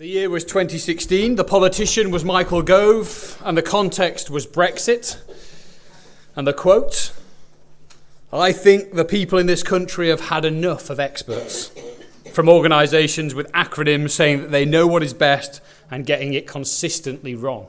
The 0.00 0.08
year 0.08 0.30
was 0.30 0.46
2016, 0.46 1.34
the 1.34 1.44
politician 1.44 2.10
was 2.10 2.24
Michael 2.24 2.62
Gove, 2.62 3.38
and 3.44 3.54
the 3.54 3.60
context 3.60 4.30
was 4.30 4.46
Brexit. 4.46 5.18
And 6.34 6.46
the 6.46 6.54
quote 6.54 7.12
I 8.32 8.50
think 8.50 8.94
the 8.94 9.04
people 9.04 9.38
in 9.38 9.44
this 9.44 9.62
country 9.62 10.08
have 10.08 10.30
had 10.30 10.46
enough 10.46 10.88
of 10.88 10.98
experts 10.98 11.70
from 12.32 12.48
organisations 12.48 13.34
with 13.34 13.52
acronyms 13.52 14.12
saying 14.12 14.40
that 14.40 14.50
they 14.50 14.64
know 14.64 14.86
what 14.86 15.02
is 15.02 15.12
best 15.12 15.60
and 15.90 16.06
getting 16.06 16.32
it 16.32 16.46
consistently 16.46 17.34
wrong. 17.34 17.66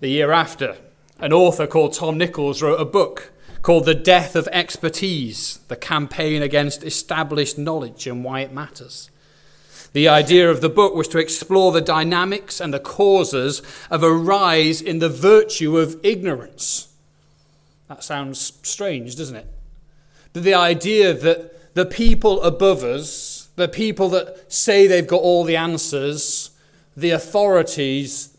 The 0.00 0.08
year 0.08 0.32
after, 0.32 0.78
an 1.20 1.32
author 1.32 1.68
called 1.68 1.92
Tom 1.92 2.18
Nichols 2.18 2.60
wrote 2.60 2.80
a 2.80 2.84
book 2.84 3.30
called 3.62 3.84
The 3.84 3.94
Death 3.94 4.34
of 4.34 4.48
Expertise 4.48 5.60
The 5.68 5.76
Campaign 5.76 6.42
Against 6.42 6.82
Established 6.82 7.56
Knowledge 7.56 8.08
and 8.08 8.24
Why 8.24 8.40
It 8.40 8.52
Matters. 8.52 9.10
The 9.92 10.08
idea 10.08 10.48
of 10.48 10.60
the 10.60 10.68
book 10.68 10.94
was 10.94 11.08
to 11.08 11.18
explore 11.18 11.72
the 11.72 11.80
dynamics 11.80 12.60
and 12.60 12.72
the 12.72 12.78
causes 12.78 13.60
of 13.90 14.02
a 14.02 14.12
rise 14.12 14.80
in 14.80 15.00
the 15.00 15.08
virtue 15.08 15.78
of 15.78 15.98
ignorance. 16.04 16.94
That 17.88 18.04
sounds 18.04 18.52
strange, 18.62 19.16
doesn't 19.16 19.36
it? 19.36 19.46
But 20.32 20.44
the 20.44 20.54
idea 20.54 21.12
that 21.12 21.74
the 21.74 21.86
people 21.86 22.40
above 22.42 22.84
us, 22.84 23.48
the 23.56 23.66
people 23.66 24.08
that 24.10 24.52
say 24.52 24.86
they've 24.86 25.06
got 25.06 25.22
all 25.22 25.42
the 25.42 25.56
answers, 25.56 26.50
the 26.96 27.10
authorities, 27.10 28.36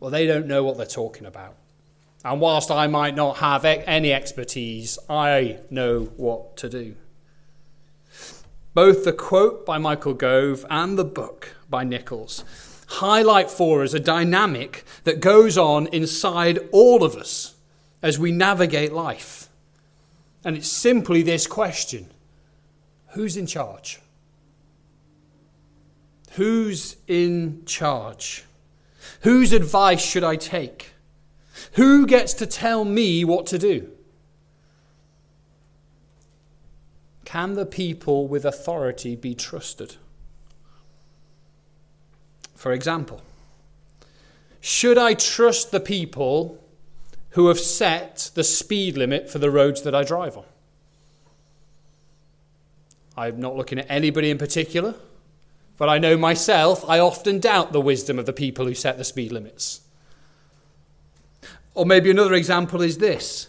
well, 0.00 0.10
they 0.10 0.26
don't 0.26 0.46
know 0.46 0.62
what 0.62 0.76
they're 0.76 0.84
talking 0.84 1.26
about. 1.26 1.54
And 2.24 2.40
whilst 2.40 2.70
I 2.70 2.86
might 2.88 3.14
not 3.14 3.38
have 3.38 3.64
any 3.64 4.12
expertise, 4.12 4.98
I 5.08 5.58
know 5.70 6.10
what 6.16 6.58
to 6.58 6.68
do. 6.68 6.94
Both 8.74 9.04
the 9.04 9.12
quote 9.12 9.64
by 9.64 9.78
Michael 9.78 10.14
Gove 10.14 10.66
and 10.68 10.98
the 10.98 11.04
book 11.04 11.54
by 11.70 11.84
Nichols 11.84 12.42
highlight 12.88 13.48
for 13.48 13.84
us 13.84 13.94
a 13.94 14.00
dynamic 14.00 14.84
that 15.04 15.20
goes 15.20 15.56
on 15.56 15.86
inside 15.88 16.58
all 16.72 17.04
of 17.04 17.14
us 17.14 17.54
as 18.02 18.18
we 18.18 18.32
navigate 18.32 18.92
life. 18.92 19.48
And 20.44 20.56
it's 20.56 20.68
simply 20.68 21.22
this 21.22 21.46
question 21.46 22.10
Who's 23.12 23.36
in 23.36 23.46
charge? 23.46 24.00
Who's 26.32 26.96
in 27.06 27.62
charge? 27.66 28.44
Whose 29.20 29.52
advice 29.52 30.04
should 30.04 30.24
I 30.24 30.34
take? 30.34 30.94
Who 31.74 32.06
gets 32.06 32.34
to 32.34 32.46
tell 32.46 32.84
me 32.84 33.24
what 33.24 33.46
to 33.46 33.58
do? 33.58 33.92
Can 37.34 37.54
the 37.54 37.66
people 37.66 38.28
with 38.28 38.44
authority 38.44 39.16
be 39.16 39.34
trusted? 39.34 39.96
For 42.54 42.70
example, 42.70 43.22
should 44.60 44.98
I 44.98 45.14
trust 45.14 45.72
the 45.72 45.80
people 45.80 46.62
who 47.30 47.48
have 47.48 47.58
set 47.58 48.30
the 48.36 48.44
speed 48.44 48.96
limit 48.96 49.28
for 49.28 49.40
the 49.40 49.50
roads 49.50 49.82
that 49.82 49.96
I 49.96 50.04
drive 50.04 50.36
on? 50.36 50.44
I'm 53.16 53.40
not 53.40 53.56
looking 53.56 53.80
at 53.80 53.90
anybody 53.90 54.30
in 54.30 54.38
particular, 54.38 54.94
but 55.76 55.88
I 55.88 55.98
know 55.98 56.16
myself, 56.16 56.88
I 56.88 57.00
often 57.00 57.40
doubt 57.40 57.72
the 57.72 57.80
wisdom 57.80 58.20
of 58.20 58.26
the 58.26 58.32
people 58.32 58.64
who 58.64 58.74
set 58.74 58.96
the 58.96 59.02
speed 59.02 59.32
limits. 59.32 59.80
Or 61.74 61.84
maybe 61.84 62.12
another 62.12 62.34
example 62.34 62.80
is 62.80 62.98
this 62.98 63.48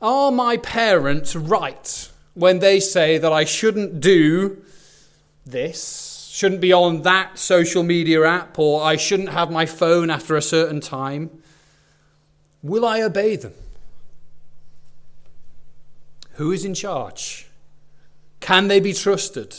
Are 0.00 0.32
my 0.32 0.56
parents 0.56 1.36
right 1.36 2.08
when 2.34 2.58
they 2.58 2.80
say 2.80 3.18
that 3.18 3.32
I 3.32 3.44
shouldn't 3.44 4.00
do 4.00 4.62
this, 5.46 6.30
shouldn't 6.32 6.60
be 6.60 6.72
on 6.72 7.02
that 7.02 7.38
social 7.38 7.82
media 7.82 8.26
app, 8.26 8.58
or 8.58 8.82
I 8.82 8.96
shouldn't 8.96 9.28
have 9.30 9.50
my 9.50 9.66
phone 9.66 10.10
after 10.10 10.36
a 10.36 10.42
certain 10.42 10.80
time, 10.80 11.30
will 12.62 12.84
I 12.84 13.02
obey 13.02 13.36
them? 13.36 13.54
Who 16.32 16.50
is 16.50 16.64
in 16.64 16.74
charge? 16.74 17.46
Can 18.40 18.66
they 18.66 18.80
be 18.80 18.92
trusted? 18.92 19.56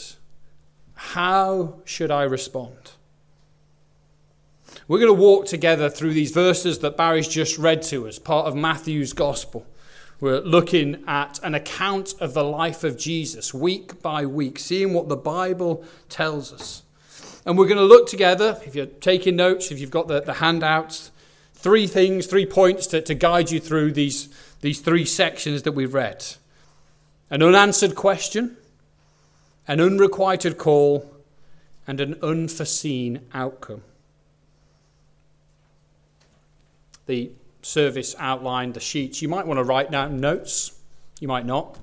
How 0.94 1.80
should 1.84 2.10
I 2.10 2.24
respond? 2.24 2.92
We're 4.86 4.98
going 4.98 5.14
to 5.14 5.20
walk 5.20 5.46
together 5.46 5.88
through 5.88 6.12
these 6.12 6.30
verses 6.30 6.80
that 6.80 6.96
Barry's 6.96 7.28
just 7.28 7.58
read 7.58 7.82
to 7.84 8.06
us, 8.06 8.18
part 8.18 8.46
of 8.46 8.54
Matthew's 8.54 9.12
Gospel. 9.12 9.66
We're 10.18 10.40
looking 10.40 11.04
at 11.06 11.38
an 11.42 11.54
account 11.54 12.14
of 12.20 12.32
the 12.32 12.42
life 12.42 12.84
of 12.84 12.96
Jesus 12.96 13.52
week 13.52 14.00
by 14.00 14.24
week, 14.24 14.58
seeing 14.58 14.94
what 14.94 15.08
the 15.08 15.16
Bible 15.16 15.84
tells 16.08 16.54
us. 16.54 16.82
And 17.44 17.58
we're 17.58 17.66
going 17.66 17.76
to 17.76 17.84
look 17.84 18.08
together, 18.08 18.58
if 18.64 18.74
you're 18.74 18.86
taking 18.86 19.36
notes, 19.36 19.70
if 19.70 19.78
you've 19.78 19.90
got 19.90 20.08
the, 20.08 20.22
the 20.22 20.34
handouts, 20.34 21.10
three 21.52 21.86
things, 21.86 22.26
three 22.26 22.46
points 22.46 22.86
to, 22.88 23.02
to 23.02 23.14
guide 23.14 23.50
you 23.50 23.60
through 23.60 23.92
these, 23.92 24.28
these 24.62 24.80
three 24.80 25.04
sections 25.04 25.62
that 25.62 25.72
we've 25.72 25.94
read 25.94 26.24
an 27.28 27.42
unanswered 27.42 27.96
question, 27.96 28.56
an 29.66 29.80
unrequited 29.80 30.56
call, 30.56 31.12
and 31.86 32.00
an 32.00 32.16
unforeseen 32.22 33.20
outcome. 33.34 33.82
The 37.06 37.32
service 37.66 38.14
outline, 38.18 38.72
the 38.72 38.80
sheets. 38.80 39.20
You 39.20 39.28
might 39.28 39.46
want 39.46 39.58
to 39.58 39.64
write 39.64 39.90
down 39.90 40.20
notes, 40.20 40.78
you 41.20 41.26
might 41.26 41.44
not. 41.44 41.78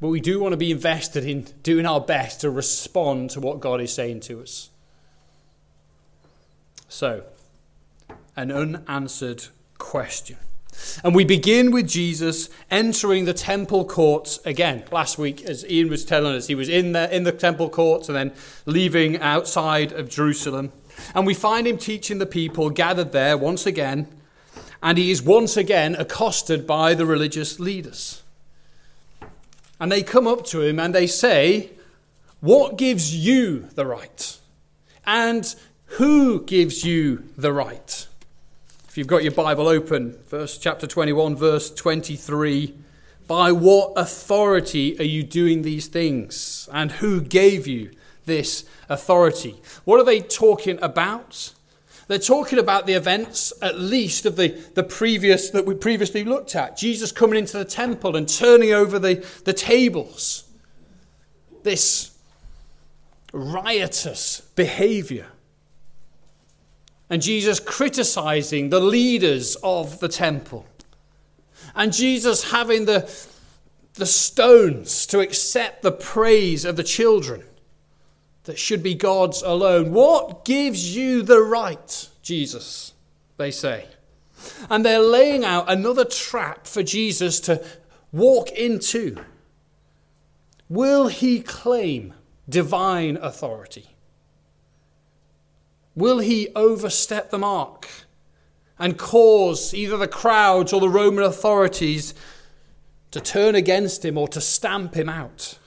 But 0.00 0.08
we 0.08 0.20
do 0.20 0.38
want 0.38 0.52
to 0.52 0.58
be 0.58 0.70
invested 0.70 1.24
in 1.24 1.46
doing 1.62 1.86
our 1.86 2.00
best 2.00 2.42
to 2.42 2.50
respond 2.50 3.30
to 3.30 3.40
what 3.40 3.60
God 3.60 3.80
is 3.80 3.92
saying 3.92 4.20
to 4.20 4.40
us. 4.40 4.68
So, 6.88 7.24
an 8.36 8.52
unanswered 8.52 9.46
question. 9.78 10.36
And 11.04 11.14
we 11.14 11.24
begin 11.24 11.70
with 11.70 11.88
Jesus 11.88 12.48
entering 12.70 13.24
the 13.24 13.34
temple 13.34 13.84
courts 13.84 14.40
again. 14.44 14.84
Last 14.90 15.18
week, 15.18 15.42
as 15.44 15.64
Ian 15.68 15.88
was 15.88 16.04
telling 16.04 16.34
us, 16.34 16.46
he 16.46 16.54
was 16.54 16.68
in 16.68 16.92
the, 16.92 17.14
in 17.14 17.24
the 17.24 17.32
temple 17.32 17.68
courts 17.68 18.08
and 18.08 18.16
then 18.16 18.32
leaving 18.66 19.18
outside 19.20 19.92
of 19.92 20.08
Jerusalem. 20.08 20.72
And 21.14 21.26
we 21.26 21.34
find 21.34 21.66
him 21.66 21.76
teaching 21.78 22.18
the 22.18 22.26
people 22.26 22.70
gathered 22.70 23.12
there 23.12 23.36
once 23.36 23.66
again 23.66 24.06
and 24.82 24.96
he 24.96 25.10
is 25.10 25.22
once 25.22 25.56
again 25.56 25.94
accosted 25.96 26.66
by 26.66 26.94
the 26.94 27.06
religious 27.06 27.60
leaders. 27.60 28.22
And 29.78 29.90
they 29.90 30.02
come 30.02 30.26
up 30.26 30.44
to 30.46 30.60
him 30.62 30.78
and 30.78 30.94
they 30.94 31.06
say, 31.06 31.70
What 32.40 32.76
gives 32.76 33.14
you 33.14 33.68
the 33.74 33.86
right? 33.86 34.38
And 35.06 35.54
who 35.86 36.44
gives 36.44 36.84
you 36.84 37.24
the 37.36 37.52
right? 37.52 38.06
If 38.88 38.98
you've 38.98 39.06
got 39.06 39.22
your 39.22 39.32
Bible 39.32 39.68
open, 39.68 40.18
verse 40.28 40.58
chapter 40.58 40.86
21, 40.86 41.36
verse 41.36 41.70
23. 41.72 42.74
By 43.26 43.52
what 43.52 43.92
authority 43.96 44.98
are 44.98 45.04
you 45.04 45.22
doing 45.22 45.62
these 45.62 45.86
things? 45.86 46.68
And 46.72 46.92
who 46.92 47.20
gave 47.20 47.66
you 47.66 47.92
this 48.26 48.64
authority? 48.88 49.62
What 49.84 50.00
are 50.00 50.04
they 50.04 50.20
talking 50.20 50.78
about? 50.82 51.52
They're 52.10 52.18
talking 52.18 52.58
about 52.58 52.86
the 52.86 52.94
events, 52.94 53.52
at 53.62 53.78
least, 53.78 54.26
of 54.26 54.34
the, 54.34 54.48
the 54.74 54.82
previous 54.82 55.50
that 55.50 55.64
we 55.64 55.76
previously 55.76 56.24
looked 56.24 56.56
at. 56.56 56.76
Jesus 56.76 57.12
coming 57.12 57.38
into 57.38 57.56
the 57.56 57.64
temple 57.64 58.16
and 58.16 58.28
turning 58.28 58.72
over 58.72 58.98
the, 58.98 59.24
the 59.44 59.52
tables. 59.52 60.42
This 61.62 62.18
riotous 63.32 64.40
behavior. 64.56 65.28
And 67.08 67.22
Jesus 67.22 67.60
criticizing 67.60 68.70
the 68.70 68.80
leaders 68.80 69.54
of 69.62 70.00
the 70.00 70.08
temple. 70.08 70.66
And 71.76 71.92
Jesus 71.92 72.50
having 72.50 72.86
the, 72.86 73.08
the 73.94 74.06
stones 74.06 75.06
to 75.06 75.20
accept 75.20 75.82
the 75.82 75.92
praise 75.92 76.64
of 76.64 76.74
the 76.74 76.82
children 76.82 77.44
that 78.50 78.58
should 78.58 78.82
be 78.82 78.96
God's 78.96 79.42
alone. 79.42 79.92
What 79.92 80.44
gives 80.44 80.96
you 80.96 81.22
the 81.22 81.40
right, 81.40 82.08
Jesus? 82.20 82.94
They 83.36 83.52
say. 83.52 83.86
And 84.68 84.84
they're 84.84 84.98
laying 84.98 85.44
out 85.44 85.70
another 85.70 86.04
trap 86.04 86.66
for 86.66 86.82
Jesus 86.82 87.38
to 87.42 87.64
walk 88.10 88.50
into. 88.50 89.18
Will 90.68 91.06
he 91.06 91.42
claim 91.42 92.12
divine 92.48 93.16
authority? 93.18 93.90
Will 95.94 96.18
he 96.18 96.48
overstep 96.56 97.30
the 97.30 97.38
mark 97.38 97.86
and 98.80 98.98
cause 98.98 99.72
either 99.72 99.96
the 99.96 100.08
crowds 100.08 100.72
or 100.72 100.80
the 100.80 100.88
Roman 100.88 101.22
authorities 101.22 102.14
to 103.12 103.20
turn 103.20 103.54
against 103.54 104.04
him 104.04 104.18
or 104.18 104.26
to 104.26 104.40
stamp 104.40 104.94
him 104.94 105.08
out? 105.08 105.59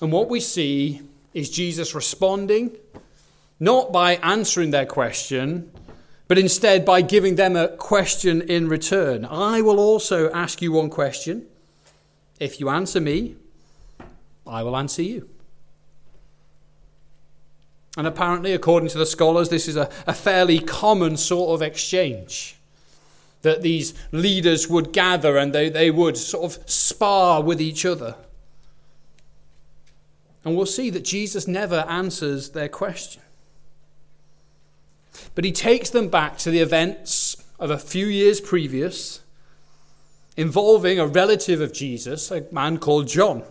And 0.00 0.12
what 0.12 0.28
we 0.28 0.40
see 0.40 1.02
is 1.34 1.50
Jesus 1.50 1.94
responding, 1.94 2.76
not 3.58 3.92
by 3.92 4.14
answering 4.16 4.70
their 4.70 4.86
question, 4.86 5.70
but 6.26 6.38
instead 6.38 6.84
by 6.84 7.02
giving 7.02 7.34
them 7.34 7.56
a 7.56 7.68
question 7.68 8.40
in 8.42 8.68
return. 8.68 9.24
I 9.24 9.60
will 9.60 9.78
also 9.78 10.30
ask 10.30 10.62
you 10.62 10.72
one 10.72 10.88
question. 10.88 11.46
If 12.38 12.60
you 12.60 12.68
answer 12.70 13.00
me, 13.00 13.36
I 14.46 14.62
will 14.62 14.76
answer 14.76 15.02
you. 15.02 15.28
And 17.96 18.06
apparently, 18.06 18.52
according 18.52 18.88
to 18.90 18.98
the 18.98 19.06
scholars, 19.06 19.48
this 19.48 19.68
is 19.68 19.76
a, 19.76 19.90
a 20.06 20.14
fairly 20.14 20.60
common 20.60 21.16
sort 21.16 21.50
of 21.50 21.62
exchange. 21.62 22.56
That 23.42 23.62
these 23.62 23.94
leaders 24.12 24.68
would 24.68 24.92
gather 24.92 25.36
and 25.36 25.52
they, 25.52 25.68
they 25.68 25.90
would 25.90 26.16
sort 26.16 26.44
of 26.44 26.70
spar 26.70 27.42
with 27.42 27.60
each 27.60 27.84
other. 27.84 28.14
And 30.44 30.56
we'll 30.56 30.66
see 30.66 30.90
that 30.90 31.04
Jesus 31.04 31.46
never 31.46 31.84
answers 31.88 32.50
their 32.50 32.68
question. 32.68 33.22
But 35.34 35.44
he 35.44 35.52
takes 35.52 35.90
them 35.90 36.08
back 36.08 36.38
to 36.38 36.50
the 36.50 36.60
events 36.60 37.36
of 37.58 37.70
a 37.70 37.78
few 37.78 38.06
years 38.06 38.40
previous 38.40 39.20
involving 40.36 40.98
a 40.98 41.06
relative 41.06 41.60
of 41.60 41.72
Jesus, 41.72 42.30
a 42.30 42.46
man 42.50 42.78
called 42.78 43.06
John, 43.06 43.42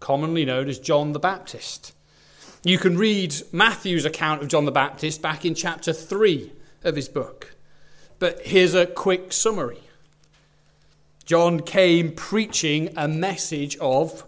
commonly 0.00 0.44
known 0.44 0.68
as 0.68 0.78
John 0.78 1.12
the 1.12 1.20
Baptist. 1.20 1.94
You 2.64 2.78
can 2.78 2.98
read 2.98 3.34
Matthew's 3.52 4.04
account 4.04 4.42
of 4.42 4.48
John 4.48 4.64
the 4.64 4.72
Baptist 4.72 5.22
back 5.22 5.44
in 5.44 5.54
chapter 5.54 5.92
3 5.92 6.50
of 6.82 6.96
his 6.96 7.08
book. 7.08 7.54
But 8.18 8.40
here's 8.42 8.74
a 8.74 8.86
quick 8.86 9.32
summary 9.32 9.78
John 11.24 11.60
came 11.60 12.12
preaching 12.12 12.92
a 12.96 13.06
message 13.06 13.76
of 13.76 14.24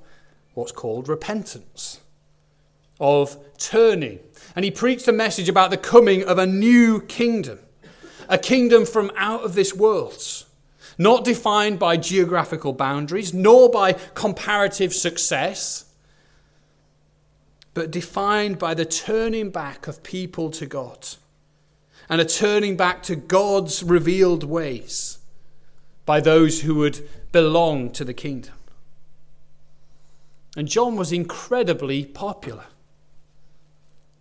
what's 0.59 0.73
called 0.73 1.09
repentance, 1.09 2.01
of 3.01 3.37
turning. 3.59 4.19
And 4.55 4.65
he 4.65 4.71
preached 4.71 5.09
a 5.09 5.13
message 5.13 5.49
about 5.49 5.71
the 5.71 5.77
coming 5.77 6.25
of 6.25 6.39
a 6.39 6.47
new 6.47 7.01
kingdom, 7.03 7.59
a 8.29 8.39
kingdom 8.39 8.85
from 8.85 9.11
out 9.17 9.43
of 9.45 9.55
this 9.55 9.75
world, 9.75 10.23
not 10.99 11.25
defined 11.25 11.79
by 11.79 11.97
geographical 11.97 12.73
boundaries, 12.73 13.33
nor 13.33 13.71
by 13.71 13.93
comparative 14.15 14.93
success 14.93 15.85
but 17.79 17.93
defined 17.93 18.59
by 18.59 18.75
the 18.75 18.85
turning 18.85 19.51
back 19.51 19.87
of 19.87 20.03
people 20.03 20.51
to 20.51 20.67
God 20.67 21.07
and 22.09 22.21
a 22.21 22.25
turning 22.25 22.77
back 22.77 23.05
to 23.05 23.15
God's 23.15 23.85
revealed 23.85 24.43
ways 24.43 25.19
by 26.05 26.19
those 26.19 26.63
who 26.63 26.75
would 26.75 27.09
belong 27.31 27.93
to 27.93 28.05
the 28.05 28.13
kingdom. 28.13 28.55
And 30.59 30.67
John 30.67 30.97
was 30.97 31.13
incredibly 31.13 32.05
popular. 32.05 32.65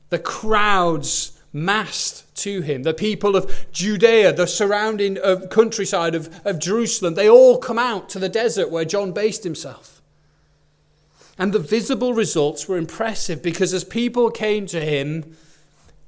The 0.10 0.20
crowds 0.20 1.42
massed 1.52 2.36
to 2.44 2.62
him. 2.62 2.84
The 2.84 2.94
people 2.94 3.36
of 3.36 3.66
Judea, 3.72 4.34
the 4.34 4.46
surrounding 4.46 5.18
countryside 5.50 6.14
of, 6.14 6.30
of 6.46 6.60
Jerusalem, 6.60 7.16
they 7.16 7.28
all 7.28 7.58
come 7.58 7.80
out 7.80 8.08
to 8.10 8.20
the 8.20 8.30
desert 8.30 8.70
where 8.70 8.86
John 8.86 9.14
based 9.14 9.44
himself. 9.44 10.00
And 11.40 11.54
the 11.54 11.60
visible 11.60 12.14
results 12.14 12.68
were 12.70 12.78
impressive 12.78 13.42
because 13.42 13.74
as 13.74 13.84
people 13.84 14.30
came 14.30 14.68
to 14.68 14.80
him, 14.80 15.36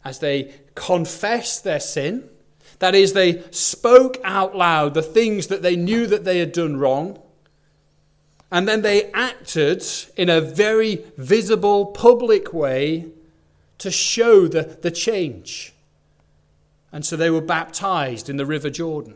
as 0.06 0.20
they 0.20 0.54
confessed 0.76 1.64
their 1.64 1.80
sin, 1.80 2.30
that 2.78 2.94
is, 2.94 3.14
they 3.14 3.42
spoke 3.50 4.20
out 4.24 4.56
loud 4.56 4.94
the 4.94 5.02
things 5.02 5.48
that 5.48 5.64
they 5.64 5.76
knew 5.76 6.06
that 6.06 6.24
they 6.24 6.38
had 6.38 6.52
done 6.52 6.78
wrong, 6.78 7.20
and 8.52 8.68
then 8.68 8.82
they 8.82 9.12
acted 9.12 9.84
in 10.18 10.30
a 10.30 10.42
very 10.42 11.06
visible, 11.18 11.88
public 11.88 12.52
way 12.54 13.08
to 13.78 13.92
show 13.92 14.48
the, 14.48 14.78
the 14.82 14.92
change. 14.92 15.74
And 16.92 17.06
so 17.06 17.16
they 17.16 17.30
were 17.30 17.42
baptized 17.42 18.30
in 18.30 18.38
the 18.38 18.46
River 18.46 18.70
Jordan. 18.70 19.16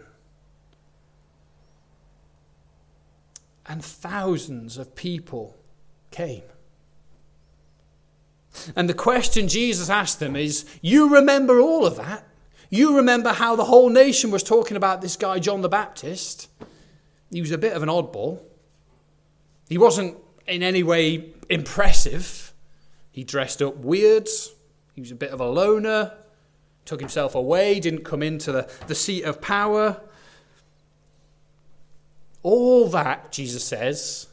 And 3.66 3.84
thousands 3.84 4.78
of 4.78 4.96
people 4.96 5.56
came. 6.12 6.44
And 8.76 8.88
the 8.88 8.94
question 8.94 9.48
Jesus 9.48 9.90
asked 9.90 10.20
them 10.20 10.36
is 10.36 10.66
You 10.82 11.16
remember 11.16 11.60
all 11.60 11.86
of 11.86 11.96
that? 11.96 12.28
You 12.70 12.98
remember 12.98 13.30
how 13.30 13.56
the 13.56 13.66
whole 13.66 13.90
nation 13.90 14.32
was 14.32 14.44
talking 14.44 14.78
about 14.78 15.02
this 15.02 15.16
guy, 15.16 15.40
John 15.40 15.62
the 15.62 15.70
Baptist? 15.70 16.50
He 17.32 17.42
was 17.42 17.52
a 17.52 17.58
bit 17.58 17.74
of 17.74 17.82
an 17.82 17.90
oddball. 17.90 18.42
He 19.70 19.78
wasn't 19.78 20.18
in 20.48 20.64
any 20.64 20.84
way 20.84 21.34
impressive. 21.50 22.54
He 23.12 23.24
dressed 23.24 23.62
up 23.62 23.78
weird. 23.78 24.28
He 24.94 25.02
was 25.02 25.12
a 25.12 25.16
bit 25.16 25.32
of 25.32 25.40
a 25.40 25.48
loner. 25.48 26.14
Took 26.86 27.00
himself 27.00 27.34
away, 27.34 27.80
didn't 27.80 28.04
come 28.04 28.22
into 28.22 28.52
the, 28.52 28.70
the 28.88 28.96
seat 28.96 29.24
of 29.24 29.42
power. 29.42 30.02
All 32.42 32.90
that, 32.90 33.32
Jesus 33.32 33.64
says, 33.64 34.28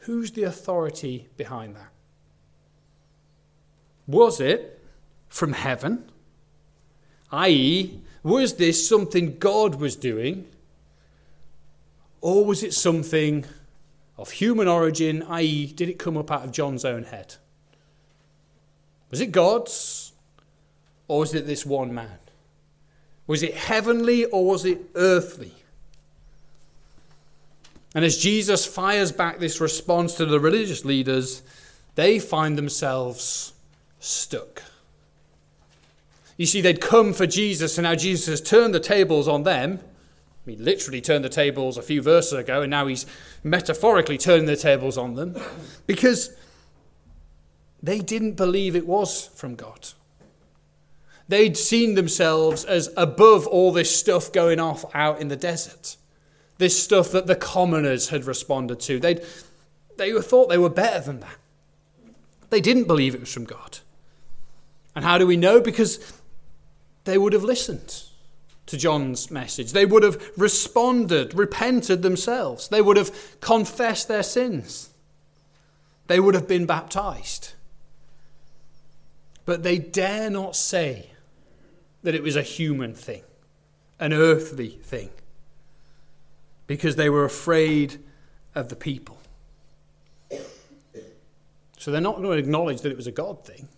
Who's 0.00 0.30
the 0.30 0.44
authority 0.44 1.28
behind 1.36 1.74
that? 1.74 1.90
Was 4.06 4.40
it 4.40 4.80
from 5.28 5.52
heaven? 5.52 6.10
I.e., 7.32 8.00
was 8.22 8.54
this 8.54 8.88
something 8.88 9.38
God 9.38 9.76
was 9.76 9.96
doing? 9.96 10.46
Or 12.26 12.44
was 12.44 12.64
it 12.64 12.74
something 12.74 13.44
of 14.18 14.32
human 14.32 14.66
origin, 14.66 15.22
i.e., 15.28 15.66
did 15.66 15.88
it 15.88 15.96
come 15.96 16.16
up 16.16 16.32
out 16.32 16.42
of 16.44 16.50
John's 16.50 16.84
own 16.84 17.04
head? 17.04 17.36
Was 19.12 19.20
it 19.20 19.30
God's? 19.30 20.10
Or 21.06 21.20
was 21.20 21.34
it 21.34 21.46
this 21.46 21.64
one 21.64 21.94
man? 21.94 22.18
Was 23.28 23.44
it 23.44 23.54
heavenly 23.54 24.24
or 24.24 24.44
was 24.44 24.64
it 24.64 24.80
earthly? 24.96 25.52
And 27.94 28.04
as 28.04 28.18
Jesus 28.18 28.66
fires 28.66 29.12
back 29.12 29.38
this 29.38 29.60
response 29.60 30.14
to 30.14 30.26
the 30.26 30.40
religious 30.40 30.84
leaders, 30.84 31.44
they 31.94 32.18
find 32.18 32.58
themselves 32.58 33.52
stuck. 34.00 34.64
You 36.36 36.46
see, 36.46 36.60
they'd 36.60 36.80
come 36.80 37.12
for 37.12 37.28
Jesus, 37.28 37.78
and 37.78 37.84
now 37.84 37.94
Jesus 37.94 38.26
has 38.26 38.40
turned 38.40 38.74
the 38.74 38.80
tables 38.80 39.28
on 39.28 39.44
them. 39.44 39.78
He 40.46 40.56
literally 40.56 41.00
turned 41.00 41.24
the 41.24 41.28
tables 41.28 41.76
a 41.76 41.82
few 41.82 42.00
verses 42.00 42.34
ago, 42.34 42.62
and 42.62 42.70
now 42.70 42.86
he's 42.86 43.04
metaphorically 43.42 44.16
turning 44.16 44.46
the 44.46 44.56
tables 44.56 44.96
on 44.96 45.14
them 45.14 45.36
because 45.86 46.34
they 47.82 47.98
didn't 47.98 48.34
believe 48.34 48.76
it 48.76 48.86
was 48.86 49.26
from 49.34 49.56
God. 49.56 49.88
They'd 51.28 51.56
seen 51.56 51.96
themselves 51.96 52.64
as 52.64 52.90
above 52.96 53.46
all 53.48 53.72
this 53.72 53.94
stuff 53.94 54.32
going 54.32 54.60
off 54.60 54.84
out 54.94 55.20
in 55.20 55.28
the 55.28 55.36
desert 55.36 55.96
this 56.58 56.82
stuff 56.82 57.10
that 57.12 57.26
the 57.26 57.36
commoners 57.36 58.08
had 58.08 58.24
responded 58.24 58.80
to. 58.80 58.98
They'd, 58.98 59.22
they 59.96 60.12
thought 60.20 60.48
they 60.48 60.58
were 60.58 60.70
better 60.70 61.00
than 61.00 61.20
that. 61.20 61.36
They 62.50 62.60
didn't 62.60 62.84
believe 62.84 63.14
it 63.14 63.20
was 63.20 63.32
from 63.32 63.44
God. 63.44 63.80
And 64.94 65.04
how 65.04 65.18
do 65.18 65.26
we 65.26 65.36
know? 65.36 65.60
Because 65.60 66.20
they 67.04 67.18
would 67.18 67.32
have 67.32 67.44
listened 67.44 68.04
to 68.66 68.76
John's 68.76 69.30
message. 69.30 69.72
They 69.72 69.86
would 69.86 70.02
have 70.02 70.20
responded, 70.36 71.34
repented 71.34 72.02
themselves. 72.02 72.68
They 72.68 72.82
would 72.82 72.96
have 72.96 73.40
confessed 73.40 74.08
their 74.08 74.22
sins. 74.22 74.90
They 76.08 76.20
would 76.20 76.34
have 76.34 76.48
been 76.48 76.66
baptized. 76.66 77.52
But 79.44 79.62
they 79.62 79.78
dare 79.78 80.30
not 80.30 80.56
say 80.56 81.10
that 82.02 82.14
it 82.14 82.22
was 82.22 82.36
a 82.36 82.42
human 82.42 82.94
thing, 82.94 83.22
an 83.98 84.12
earthly 84.12 84.68
thing 84.82 85.10
because 86.66 86.96
they 86.96 87.08
were 87.08 87.24
afraid 87.24 87.98
of 88.54 88.68
the 88.68 88.76
people. 88.76 89.18
So 91.78 91.90
they're 91.90 92.00
not 92.00 92.16
going 92.16 92.32
to 92.32 92.38
acknowledge 92.38 92.80
that 92.82 92.90
it 92.90 92.96
was 92.96 93.06
a 93.06 93.12
God 93.12 93.44
thing 93.44 93.68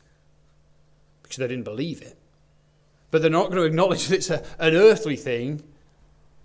because 1.23 1.37
they 1.37 1.49
didn't 1.49 1.65
believe 1.65 2.01
it. 2.01 2.18
But 3.11 3.23
they're 3.23 3.31
not 3.31 3.47
going 3.51 3.57
to 3.57 3.65
acknowledge 3.65 4.09
that 4.09 4.17
it's 4.17 4.31
a, 4.31 4.45
an 4.59 4.75
earthly 4.75 5.17
thing 5.17 5.63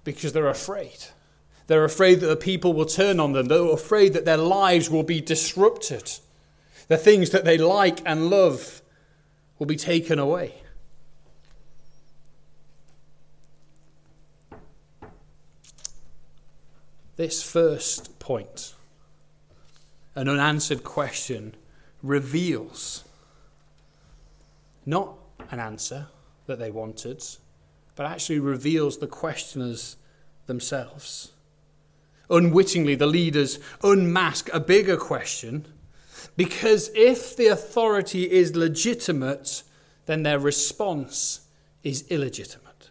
because 0.04 0.34
they're 0.34 0.48
afraid. 0.48 1.06
They're 1.68 1.84
afraid 1.84 2.20
that 2.22 2.28
the 2.28 2.36
people 2.36 2.74
will 2.74 2.86
turn 2.86 3.20
on 3.20 3.34
them. 3.34 3.48
They're 3.48 3.72
afraid 3.72 4.14
that 4.14 4.26
their 4.26 4.38
lives 4.38 4.90
will 4.90 5.04
be 5.04 5.22
disrupted. 5.22 6.12
The 6.88 6.98
things 6.98 7.30
that 7.32 7.46
they 7.46 7.58
like 7.58 8.00
and 8.06 8.30
love 8.30 8.82
will 9.60 9.66
be 9.66 9.76
taken 9.76 10.20
away. 10.20 10.56
This 17.16 17.44
first 17.44 18.20
point, 18.20 18.74
an 20.16 20.28
unanswered 20.28 20.84
question, 20.84 21.56
reveals 22.02 23.06
not 24.86 25.14
an 25.52 25.60
answer 25.60 26.08
that 26.46 26.60
they 26.60 26.72
wanted, 26.72 27.24
but 27.96 28.06
actually 28.06 28.40
reveals 28.40 28.98
the 28.98 29.08
questioners 29.08 29.98
themselves. 30.46 31.32
Unwittingly, 32.30 32.96
the 32.96 33.08
leaders 33.08 33.60
unmask 33.84 34.50
a 34.54 34.60
bigger 34.60 34.98
question 34.98 35.66
because 36.36 36.90
if 36.96 37.36
the 37.36 37.48
authority 37.48 38.32
is 38.32 38.56
legitimate, 38.56 39.64
then 40.06 40.24
their 40.24 40.40
response 40.40 41.42
is 41.84 42.06
illegitimate. 42.10 42.90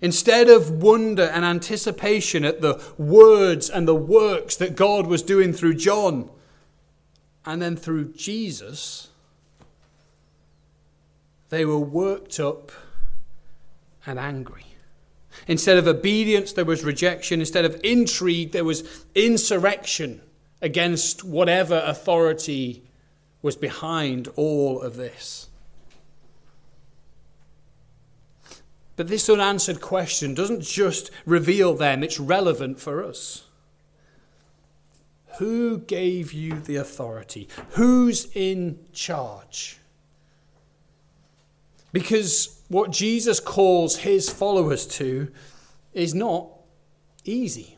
Instead 0.00 0.48
of 0.48 0.82
wonder 0.82 1.24
and 1.24 1.44
anticipation 1.44 2.44
at 2.44 2.62
the 2.62 2.82
words 2.96 3.68
and 3.68 3.86
the 3.86 3.94
works 3.94 4.56
that 4.56 4.74
God 4.74 5.06
was 5.06 5.22
doing 5.22 5.52
through 5.52 5.74
John, 5.74 6.30
And 7.44 7.60
then 7.60 7.76
through 7.76 8.12
Jesus, 8.12 9.09
they 11.50 11.64
were 11.64 11.78
worked 11.78 12.40
up 12.40 12.72
and 14.06 14.18
angry. 14.18 14.64
Instead 15.46 15.78
of 15.78 15.86
obedience, 15.86 16.52
there 16.52 16.64
was 16.64 16.84
rejection. 16.84 17.40
Instead 17.40 17.64
of 17.64 17.80
intrigue, 17.84 18.52
there 18.52 18.64
was 18.64 19.04
insurrection 19.14 20.20
against 20.62 21.24
whatever 21.24 21.82
authority 21.84 22.82
was 23.42 23.56
behind 23.56 24.28
all 24.36 24.80
of 24.80 24.96
this. 24.96 25.48
But 28.96 29.08
this 29.08 29.30
unanswered 29.30 29.80
question 29.80 30.34
doesn't 30.34 30.62
just 30.62 31.10
reveal 31.24 31.74
them, 31.74 32.02
it's 32.02 32.20
relevant 32.20 32.78
for 32.78 33.02
us. 33.02 33.44
Who 35.38 35.78
gave 35.78 36.34
you 36.34 36.60
the 36.60 36.76
authority? 36.76 37.48
Who's 37.70 38.28
in 38.34 38.78
charge? 38.92 39.78
Because 41.92 42.62
what 42.68 42.90
Jesus 42.90 43.40
calls 43.40 43.96
his 43.96 44.30
followers 44.30 44.86
to 44.98 45.30
is 45.92 46.14
not 46.14 46.48
easy. 47.24 47.76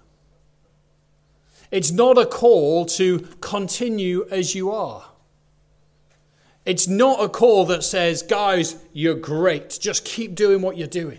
It's 1.70 1.90
not 1.90 2.18
a 2.18 2.26
call 2.26 2.84
to 2.86 3.20
continue 3.40 4.26
as 4.30 4.54
you 4.54 4.70
are. 4.70 5.04
It's 6.66 6.86
not 6.86 7.24
a 7.24 7.28
call 7.28 7.64
that 7.66 7.82
says, 7.82 8.22
guys, 8.22 8.76
you're 8.92 9.14
great. 9.14 9.78
Just 9.80 10.04
keep 10.04 10.34
doing 10.34 10.60
what 10.60 10.76
you're 10.76 10.86
doing. 10.86 11.18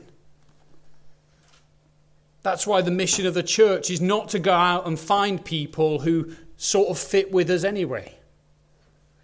That's 2.43 2.67
why 2.67 2.81
the 2.81 2.91
mission 2.91 3.25
of 3.25 3.33
the 3.33 3.43
church 3.43 3.89
is 3.89 3.99
not 4.01 4.29
to 4.29 4.39
go 4.39 4.53
out 4.53 4.85
and 4.85 4.99
find 4.99 5.43
people 5.43 5.99
who 5.99 6.33
sort 6.57 6.89
of 6.89 6.99
fit 6.99 7.31
with 7.31 7.49
us 7.49 7.63
anyway. 7.63 8.13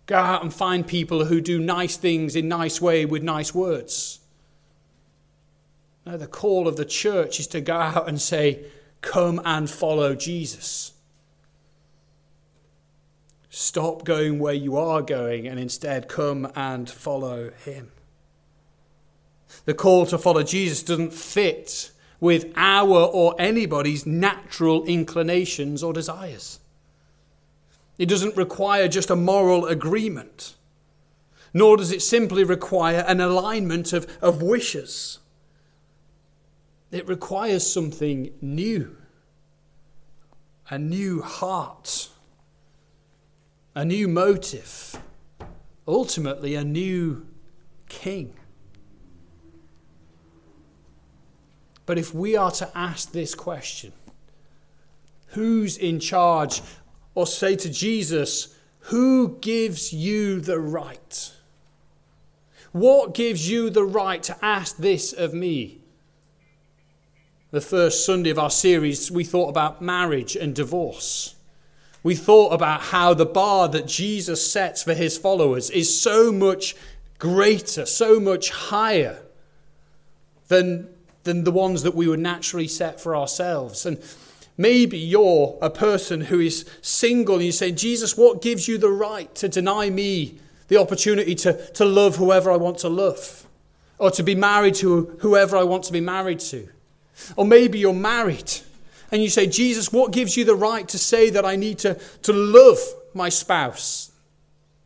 Go 0.09 0.15
out 0.15 0.41
and 0.41 0.51
find 0.51 0.87
people 0.87 1.25
who 1.25 1.39
do 1.39 1.59
nice 1.59 1.95
things 1.95 2.35
in 2.35 2.47
nice 2.47 2.81
way 2.81 3.05
with 3.05 3.21
nice 3.21 3.53
words. 3.53 4.21
No, 6.03 6.17
the 6.17 6.25
call 6.25 6.67
of 6.67 6.77
the 6.77 6.83
church 6.83 7.39
is 7.39 7.45
to 7.49 7.61
go 7.61 7.75
out 7.75 8.09
and 8.09 8.19
say, 8.19 8.65
come 9.01 9.39
and 9.45 9.69
follow 9.69 10.15
Jesus. 10.15 10.93
Stop 13.51 14.03
going 14.03 14.39
where 14.39 14.55
you 14.55 14.77
are 14.77 15.03
going 15.03 15.47
and 15.47 15.59
instead 15.59 16.07
come 16.07 16.51
and 16.55 16.89
follow 16.89 17.51
him. 17.51 17.91
The 19.65 19.75
call 19.75 20.07
to 20.07 20.17
follow 20.17 20.41
Jesus 20.41 20.81
doesn't 20.81 21.13
fit 21.13 21.91
with 22.19 22.51
our 22.55 22.97
or 23.05 23.35
anybody's 23.37 24.07
natural 24.07 24.83
inclinations 24.85 25.83
or 25.83 25.93
desires. 25.93 26.59
It 27.99 28.09
doesn't 28.09 28.35
require 28.35 28.87
just 28.87 29.11
a 29.11 29.15
moral 29.15 29.67
agreement, 29.67 30.55
nor 31.53 31.77
does 31.77 31.91
it 31.91 32.01
simply 32.01 32.43
require 32.43 33.05
an 33.07 33.21
alignment 33.21 33.93
of, 33.93 34.07
of 34.21 34.41
wishes. 34.41 35.19
It 36.89 37.07
requires 37.07 37.71
something 37.71 38.31
new, 38.41 38.97
a 40.71 40.79
new 40.79 41.21
heart 41.21 42.09
a 43.75 43.85
new 43.85 44.09
motive, 44.09 44.97
ultimately, 45.87 46.55
a 46.55 46.63
new 46.65 47.25
king. 47.87 48.33
But 51.85 51.97
if 51.97 52.13
we 52.13 52.35
are 52.35 52.51
to 52.51 52.69
ask 52.77 53.13
this 53.13 53.33
question, 53.33 53.93
who's 55.27 55.77
in 55.77 56.01
charge? 56.01 56.61
Or 57.19 57.27
say 57.27 57.57
to 57.57 57.69
Jesus, 57.69 58.55
who 58.79 59.39
gives 59.41 59.91
you 59.91 60.39
the 60.39 60.57
right? 60.57 61.33
What 62.71 63.13
gives 63.13 63.49
you 63.49 63.69
the 63.69 63.83
right 63.83 64.23
to 64.23 64.37
ask 64.41 64.77
this 64.77 65.11
of 65.11 65.33
me? 65.33 65.81
The 67.51 67.59
first 67.59 68.05
Sunday 68.05 68.29
of 68.29 68.39
our 68.39 68.49
series, 68.49 69.11
we 69.11 69.25
thought 69.25 69.49
about 69.49 69.81
marriage 69.81 70.37
and 70.37 70.55
divorce. 70.55 71.35
We 72.03 72.15
thought 72.15 72.53
about 72.53 72.79
how 72.83 73.13
the 73.13 73.25
bar 73.25 73.67
that 73.67 73.85
Jesus 73.85 74.49
sets 74.49 74.81
for 74.83 74.93
his 74.93 75.17
followers 75.17 75.69
is 75.69 76.01
so 76.01 76.31
much 76.31 76.73
greater, 77.17 77.85
so 77.85 78.21
much 78.21 78.49
higher 78.49 79.19
than, 80.47 80.87
than 81.25 81.43
the 81.43 81.51
ones 81.51 81.83
that 81.83 81.95
we 81.95 82.07
would 82.07 82.21
naturally 82.21 82.69
set 82.69 83.01
for 83.01 83.13
ourselves. 83.13 83.85
And 83.85 84.01
maybe 84.59 84.97
you're 84.97 85.57
a 85.61 85.69
person 85.69 86.19
who 86.19 86.41
is 86.41 86.69
single 86.81 87.35
and 87.35 87.45
you 87.45 87.51
say, 87.51 87.71
Jesus, 87.71 88.17
what 88.17 88.41
gives 88.41 88.67
you 88.67 88.77
the 88.77 88.91
right 88.91 89.33
to 89.35 89.47
deny 89.47 89.89
me 89.89 90.37
the 90.67 90.77
opportunity 90.77 91.33
to, 91.33 91.65
to 91.71 91.85
love 91.85 92.17
whoever 92.17 92.51
I 92.51 92.57
want 92.57 92.79
to 92.79 92.89
love? 92.89 93.47
Or 93.97 94.11
to 94.11 94.21
be 94.21 94.35
married 94.35 94.75
to 94.75 95.17
whoever 95.21 95.55
I 95.55 95.63
want 95.63 95.85
to 95.85 95.93
be 95.93 96.01
married 96.01 96.41
to? 96.41 96.67
Or 97.37 97.45
maybe 97.45 97.79
you're 97.79 97.93
married 97.93 98.51
and 99.11 99.23
you 99.23 99.29
say, 99.29 99.47
Jesus, 99.47 99.93
what 99.93 100.11
gives 100.11 100.35
you 100.35 100.43
the 100.43 100.55
right 100.55 100.87
to 100.89 100.99
say 100.99 101.29
that 101.29 101.45
I 101.45 101.55
need 101.55 101.79
to, 101.79 101.97
to 102.23 102.33
love 102.33 102.79
my 103.13 103.29
spouse 103.29 104.11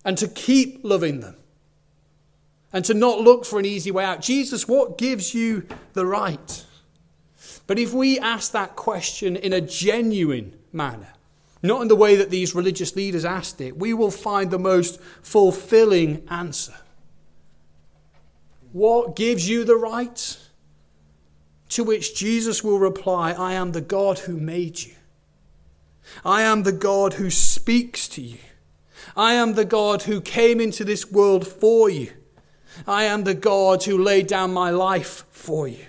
and 0.06 0.18
to 0.20 0.27
keep 0.27 0.82
loving 0.84 1.20
them 1.20 1.36
and 2.72 2.86
to 2.86 2.94
not 2.94 3.22
look 3.22 3.44
for 3.44 3.58
an 3.58 3.65
easy 3.65 3.89
way 3.89 4.06
out? 4.06 4.22
Jesus, 4.22 4.68
what 4.68 5.00
gives 5.00 5.34
you 5.34 5.68
the 5.94 6.06
right? 6.06 6.63
But 7.65 7.79
if 7.79 7.93
we 7.93 8.20
ask 8.20 8.51
that 8.51 8.75
question 8.75 9.36
in 9.36 9.53
a 9.53 9.62
genuine 9.62 10.58
manner, 10.72 11.13
not 11.62 11.82
in 11.82 11.88
the 11.88 11.96
way 11.96 12.15
that 12.17 12.29
these 12.29 12.53
religious 12.53 12.96
leaders 12.96 13.24
asked 13.24 13.62
it, 13.62 13.77
we 13.77 13.93
will 13.93 14.12
find 14.12 14.51
the 14.51 14.60
most 14.60 15.00
fulfilling 15.22 16.27
answer. 16.29 16.75
What 18.74 19.15
gives 19.15 19.48
you 19.48 19.63
the 19.63 19.77
right? 19.77 20.38
To 21.70 21.84
which 21.84 22.15
Jesus 22.15 22.63
will 22.63 22.79
reply, 22.79 23.32
I 23.32 23.53
am 23.53 23.72
the 23.72 23.82
God 23.82 24.20
who 24.20 24.36
made 24.36 24.82
you. 24.82 24.93
I 26.25 26.41
am 26.41 26.63
the 26.63 26.74
God 26.74 27.13
who 27.13 27.29
speaks 27.29 28.10
to 28.10 28.22
you. 28.22 28.39
I 29.15 29.34
am 29.34 29.53
the 29.53 29.65
God 29.65 30.03
who 30.03 30.20
came 30.22 30.60
into 30.60 30.84
this 30.84 31.12
world 31.12 31.48
for 31.48 31.89
you. 31.89 32.12
I 32.86 33.05
am 33.05 33.24
the 33.24 33.36
God 33.36 33.84
who 33.84 34.03
laid 34.03 34.27
down 34.27 34.53
my 34.53 34.70
life 34.70 35.25
for 35.29 35.67
you. 35.67 35.86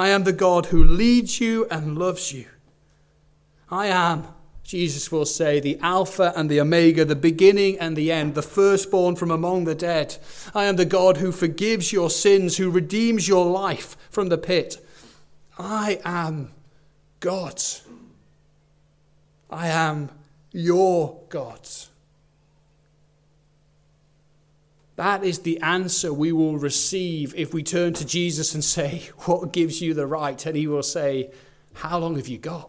I 0.00 0.08
am 0.08 0.24
the 0.24 0.32
God 0.32 0.66
who 0.66 0.82
leads 0.82 1.42
you 1.42 1.66
and 1.70 1.98
loves 1.98 2.32
you. 2.32 2.46
I 3.70 3.88
am, 3.88 4.28
Jesus 4.62 5.12
will 5.12 5.26
say, 5.26 5.60
the 5.60 5.78
Alpha 5.80 6.32
and 6.34 6.48
the 6.48 6.58
Omega, 6.58 7.04
the 7.04 7.14
beginning 7.14 7.78
and 7.78 7.94
the 7.94 8.10
end, 8.10 8.34
the 8.34 8.40
firstborn 8.40 9.14
from 9.14 9.30
among 9.30 9.64
the 9.64 9.74
dead. 9.74 10.16
I 10.54 10.64
am 10.64 10.76
the 10.76 10.86
God 10.86 11.18
who 11.18 11.32
forgives 11.32 11.92
your 11.92 12.08
sins, 12.08 12.56
who 12.56 12.70
redeems 12.70 13.28
your 13.28 13.44
life 13.44 13.94
from 14.08 14.30
the 14.30 14.38
pit. 14.38 14.82
I 15.58 16.00
am 16.02 16.52
God. 17.20 17.62
I 19.50 19.68
am 19.68 20.08
your 20.50 21.20
God. 21.28 21.68
That 25.00 25.24
is 25.24 25.38
the 25.38 25.58
answer 25.62 26.12
we 26.12 26.30
will 26.30 26.58
receive 26.58 27.34
if 27.34 27.54
we 27.54 27.62
turn 27.62 27.94
to 27.94 28.04
Jesus 28.04 28.52
and 28.52 28.62
say, 28.62 29.08
What 29.24 29.50
gives 29.50 29.80
you 29.80 29.94
the 29.94 30.06
right? 30.06 30.44
And 30.44 30.54
he 30.54 30.66
will 30.66 30.82
say, 30.82 31.30
How 31.72 31.98
long 31.98 32.16
have 32.16 32.28
you 32.28 32.36
got? 32.36 32.68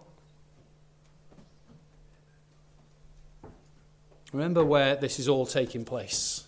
Remember 4.31 4.63
where 4.63 4.95
this 4.95 5.19
is 5.19 5.27
all 5.27 5.45
taking 5.45 5.83
place 5.83 6.47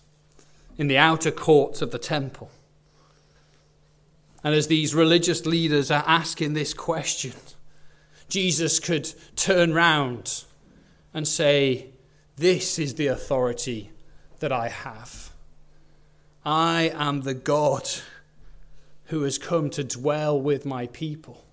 in 0.77 0.87
the 0.87 0.97
outer 0.97 1.31
courts 1.31 1.81
of 1.81 1.91
the 1.91 1.99
temple. 1.99 2.49
And 4.41 4.55
as 4.55 4.67
these 4.67 4.95
religious 4.95 5.45
leaders 5.45 5.91
are 5.91 6.05
asking 6.07 6.53
this 6.53 6.73
question, 6.73 7.33
Jesus 8.29 8.79
could 8.79 9.13
turn 9.35 9.73
round 9.73 10.45
and 11.13 11.27
say, 11.27 11.87
This 12.37 12.79
is 12.79 12.95
the 12.95 13.07
authority 13.07 13.91
that 14.39 14.53
I 14.53 14.69
have. 14.69 15.32
I 16.45 16.91
am 16.93 17.21
the 17.21 17.33
God 17.33 17.89
who 19.05 19.23
has 19.23 19.37
come 19.37 19.69
to 19.71 19.83
dwell 19.83 20.39
with 20.39 20.65
my 20.65 20.87
people. 20.87 21.45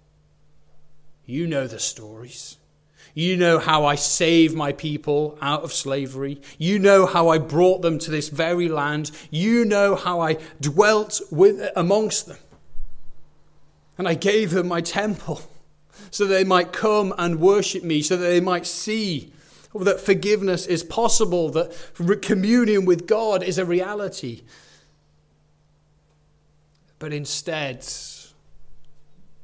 You 1.27 1.47
know 1.47 1.67
the 1.67 1.79
stories. 1.79 2.57
You 3.15 3.37
know 3.37 3.59
how 3.59 3.85
I 3.85 3.97
saved 3.97 4.55
my 4.55 4.73
people 4.73 5.37
out 5.41 5.63
of 5.63 5.73
slavery. 5.73 6.41
You 6.59 6.79
know 6.79 7.07
how 7.07 7.29
I 7.29 7.39
brought 7.39 7.83
them 7.83 7.99
to 8.01 8.11
this 8.11 8.29
very 8.29 8.69
land. 8.69 9.11
You 9.31 9.65
know 9.65 9.95
how 9.97 10.21
I 10.21 10.39
dwelt 10.61 11.21
with, 11.31 11.71
amongst 11.77 12.27
them. 12.27 12.39
And 13.99 14.09
I 14.09 14.15
gave 14.15 14.51
them 14.51 14.69
my 14.69 14.81
temple 14.81 15.43
so 16.11 16.25
they 16.25 16.45
might 16.45 16.73
come 16.73 17.15
and 17.19 17.41
worship 17.41 17.85
me, 17.85 18.03
so 18.03 18.17
that 18.17 18.27
they 18.27 18.41
might 18.41 18.67
see 18.67 19.33
that 19.75 20.01
forgiveness 20.01 20.67
is 20.67 20.83
possible, 20.83 21.51
that 21.51 21.73
communion 22.23 22.85
with 22.85 23.07
God 23.07 23.43
is 23.43 23.59
a 23.59 23.65
reality. 23.65 24.43
But 27.01 27.13
instead, 27.13 27.85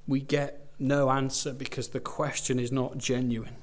we 0.07 0.21
get 0.21 0.69
no 0.79 1.11
answer 1.11 1.53
because 1.53 1.89
the 1.89 1.99
question 2.01 2.61
is 2.61 2.71
not 2.71 2.99
genuine. 2.99 3.57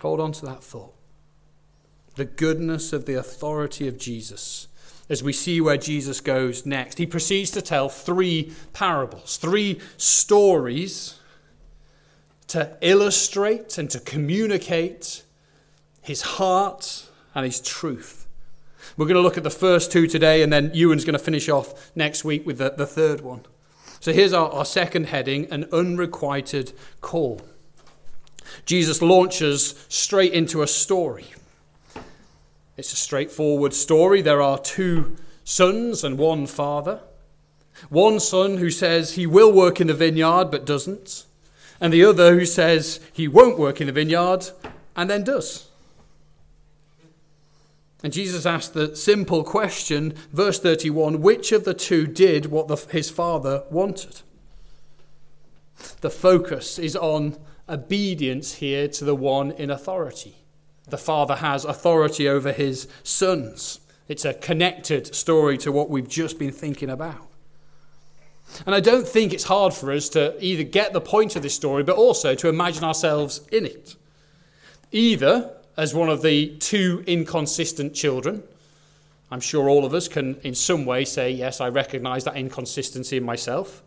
Hold 0.00 0.18
on 0.18 0.32
to 0.32 0.46
that 0.46 0.64
thought. 0.64 0.94
The 2.16 2.24
goodness 2.24 2.92
of 2.92 3.04
the 3.04 3.14
authority 3.14 3.86
of 3.86 3.98
Jesus 3.98 4.66
as 5.10 5.22
we 5.22 5.32
see 5.32 5.60
where 5.60 5.76
Jesus 5.76 6.20
goes 6.20 6.64
next. 6.64 6.96
He 6.96 7.04
proceeds 7.04 7.50
to 7.50 7.60
tell 7.60 7.88
three 7.88 8.52
parables, 8.72 9.36
three 9.36 9.80
stories 9.96 11.18
to 12.46 12.78
illustrate 12.80 13.76
and 13.76 13.90
to 13.90 14.00
communicate 14.00 15.22
his 16.00 16.22
heart 16.22 17.08
and 17.34 17.44
his 17.44 17.60
truth. 17.60 18.19
We're 19.00 19.06
going 19.06 19.14
to 19.14 19.22
look 19.22 19.38
at 19.38 19.44
the 19.44 19.48
first 19.48 19.90
two 19.90 20.06
today, 20.06 20.42
and 20.42 20.52
then 20.52 20.72
Ewan's 20.74 21.06
going 21.06 21.14
to 21.14 21.18
finish 21.18 21.48
off 21.48 21.90
next 21.96 22.22
week 22.22 22.44
with 22.44 22.58
the, 22.58 22.74
the 22.76 22.84
third 22.84 23.22
one. 23.22 23.46
So 23.98 24.12
here's 24.12 24.34
our, 24.34 24.50
our 24.50 24.66
second 24.66 25.06
heading 25.06 25.50
an 25.50 25.66
unrequited 25.72 26.74
call. 27.00 27.40
Jesus 28.66 29.00
launches 29.00 29.86
straight 29.88 30.34
into 30.34 30.60
a 30.60 30.66
story. 30.66 31.28
It's 32.76 32.92
a 32.92 32.96
straightforward 32.96 33.72
story. 33.72 34.20
There 34.20 34.42
are 34.42 34.58
two 34.58 35.16
sons 35.44 36.04
and 36.04 36.18
one 36.18 36.46
father. 36.46 37.00
One 37.88 38.20
son 38.20 38.58
who 38.58 38.68
says 38.68 39.14
he 39.14 39.26
will 39.26 39.50
work 39.50 39.80
in 39.80 39.86
the 39.86 39.94
vineyard 39.94 40.50
but 40.50 40.66
doesn't, 40.66 41.24
and 41.80 41.90
the 41.90 42.04
other 42.04 42.34
who 42.34 42.44
says 42.44 43.00
he 43.14 43.28
won't 43.28 43.58
work 43.58 43.80
in 43.80 43.86
the 43.86 43.94
vineyard 43.94 44.50
and 44.94 45.08
then 45.08 45.24
does. 45.24 45.69
And 48.02 48.12
Jesus 48.12 48.46
asked 48.46 48.72
the 48.72 48.96
simple 48.96 49.44
question, 49.44 50.14
verse 50.32 50.58
31 50.58 51.20
which 51.20 51.52
of 51.52 51.64
the 51.64 51.74
two 51.74 52.06
did 52.06 52.46
what 52.46 52.68
the, 52.68 52.76
his 52.76 53.10
father 53.10 53.64
wanted? 53.70 54.22
The 56.00 56.10
focus 56.10 56.78
is 56.78 56.96
on 56.96 57.36
obedience 57.68 58.54
here 58.54 58.88
to 58.88 59.04
the 59.04 59.14
one 59.14 59.52
in 59.52 59.70
authority. 59.70 60.34
The 60.88 60.98
father 60.98 61.36
has 61.36 61.64
authority 61.64 62.28
over 62.28 62.52
his 62.52 62.88
sons. 63.02 63.80
It's 64.08 64.24
a 64.24 64.34
connected 64.34 65.14
story 65.14 65.56
to 65.58 65.70
what 65.70 65.88
we've 65.88 66.08
just 66.08 66.38
been 66.38 66.52
thinking 66.52 66.90
about. 66.90 67.28
And 68.66 68.74
I 68.74 68.80
don't 68.80 69.06
think 69.06 69.32
it's 69.32 69.44
hard 69.44 69.72
for 69.72 69.92
us 69.92 70.08
to 70.10 70.36
either 70.44 70.64
get 70.64 70.92
the 70.92 71.00
point 71.00 71.36
of 71.36 71.42
this 71.42 71.54
story, 71.54 71.84
but 71.84 71.96
also 71.96 72.34
to 72.34 72.48
imagine 72.48 72.82
ourselves 72.82 73.46
in 73.52 73.64
it. 73.64 73.94
Either 74.90 75.54
as 75.76 75.94
one 75.94 76.08
of 76.08 76.22
the 76.22 76.56
two 76.58 77.02
inconsistent 77.06 77.94
children. 77.94 78.42
I'm 79.30 79.40
sure 79.40 79.68
all 79.68 79.84
of 79.84 79.94
us 79.94 80.08
can, 80.08 80.40
in 80.40 80.54
some 80.54 80.84
way, 80.84 81.04
say, 81.04 81.30
Yes, 81.30 81.60
I 81.60 81.68
recognize 81.68 82.24
that 82.24 82.36
inconsistency 82.36 83.16
in 83.16 83.24
myself. 83.24 83.82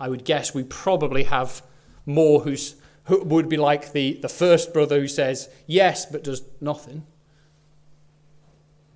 I 0.00 0.08
would 0.08 0.24
guess 0.24 0.54
we 0.54 0.64
probably 0.64 1.24
have 1.24 1.62
more 2.06 2.40
who's, 2.40 2.74
who 3.04 3.22
would 3.22 3.48
be 3.48 3.56
like 3.56 3.92
the, 3.92 4.14
the 4.14 4.28
first 4.28 4.72
brother 4.72 5.00
who 5.00 5.08
says 5.08 5.48
yes 5.66 6.06
but 6.06 6.24
does 6.24 6.42
nothing. 6.60 7.06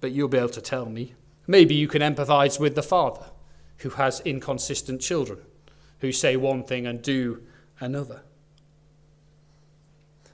But 0.00 0.12
you'll 0.12 0.28
be 0.28 0.38
able 0.38 0.48
to 0.50 0.60
tell 0.60 0.86
me. 0.86 1.14
Maybe 1.46 1.74
you 1.74 1.86
can 1.86 2.02
empathize 2.02 2.58
with 2.58 2.74
the 2.74 2.82
father 2.82 3.26
who 3.78 3.90
has 3.90 4.20
inconsistent 4.20 5.00
children 5.00 5.38
who 6.00 6.12
say 6.12 6.36
one 6.36 6.62
thing 6.62 6.86
and 6.86 7.02
do 7.02 7.42
another. 7.80 8.22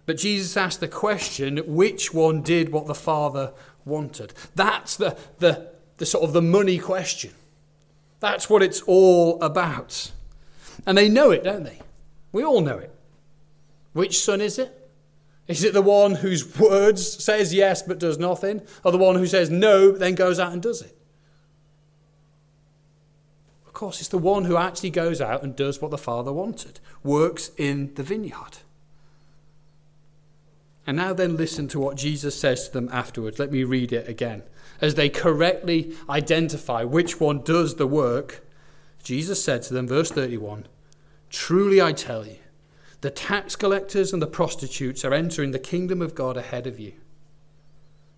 But 0.04 0.18
Jesus 0.18 0.56
asked 0.56 0.80
the 0.80 0.88
question 0.88 1.58
which 1.58 2.12
one 2.12 2.42
did 2.42 2.70
what 2.70 2.86
the 2.86 2.94
Father 2.94 3.52
wanted? 3.84 4.32
That's 4.54 4.96
the, 4.96 5.16
the, 5.38 5.70
the 5.98 6.06
sort 6.06 6.24
of 6.24 6.32
the 6.32 6.42
money 6.42 6.78
question. 6.78 7.32
That's 8.20 8.50
what 8.50 8.62
it's 8.62 8.82
all 8.82 9.40
about. 9.40 10.12
And 10.86 10.96
they 10.98 11.08
know 11.08 11.30
it, 11.30 11.44
don't 11.44 11.64
they? 11.64 11.80
We 12.32 12.44
all 12.44 12.60
know 12.60 12.78
it. 12.78 12.94
Which 13.92 14.20
son 14.20 14.40
is 14.40 14.58
it? 14.58 14.78
Is 15.48 15.64
it 15.64 15.74
the 15.74 15.82
one 15.82 16.16
whose 16.16 16.58
words 16.58 17.22
says 17.22 17.52
yes 17.52 17.82
but 17.82 17.98
does 17.98 18.18
nothing? 18.18 18.62
Or 18.84 18.92
the 18.92 18.98
one 18.98 19.16
who 19.16 19.26
says 19.26 19.50
no, 19.50 19.92
but 19.92 20.00
then 20.00 20.14
goes 20.14 20.38
out 20.38 20.52
and 20.52 20.62
does 20.62 20.82
it? 20.82 20.96
Of 23.66 23.72
course, 23.72 24.00
it's 24.00 24.08
the 24.08 24.18
one 24.18 24.44
who 24.44 24.56
actually 24.56 24.90
goes 24.90 25.20
out 25.20 25.42
and 25.42 25.56
does 25.56 25.82
what 25.82 25.90
the 25.90 25.98
Father 25.98 26.32
wanted, 26.32 26.78
works 27.02 27.50
in 27.56 27.92
the 27.94 28.02
vineyard. 28.02 28.58
And 30.86 30.96
now 30.96 31.12
then 31.12 31.36
listen 31.36 31.68
to 31.68 31.78
what 31.78 31.96
Jesus 31.96 32.38
says 32.38 32.66
to 32.66 32.72
them 32.72 32.88
afterwards. 32.92 33.38
Let 33.38 33.52
me 33.52 33.64
read 33.64 33.92
it 33.92 34.08
again. 34.08 34.42
As 34.80 34.96
they 34.96 35.08
correctly 35.08 35.94
identify 36.08 36.82
which 36.82 37.20
one 37.20 37.42
does 37.42 37.76
the 37.76 37.86
work, 37.86 38.44
Jesus 39.02 39.42
said 39.42 39.62
to 39.62 39.74
them, 39.74 39.86
verse 39.86 40.10
31 40.10 40.66
Truly 41.30 41.80
I 41.80 41.92
tell 41.92 42.26
you, 42.26 42.36
the 43.00 43.10
tax 43.10 43.56
collectors 43.56 44.12
and 44.12 44.20
the 44.20 44.26
prostitutes 44.26 45.04
are 45.04 45.14
entering 45.14 45.50
the 45.50 45.58
kingdom 45.58 46.02
of 46.02 46.14
God 46.14 46.36
ahead 46.36 46.66
of 46.66 46.78
you. 46.78 46.92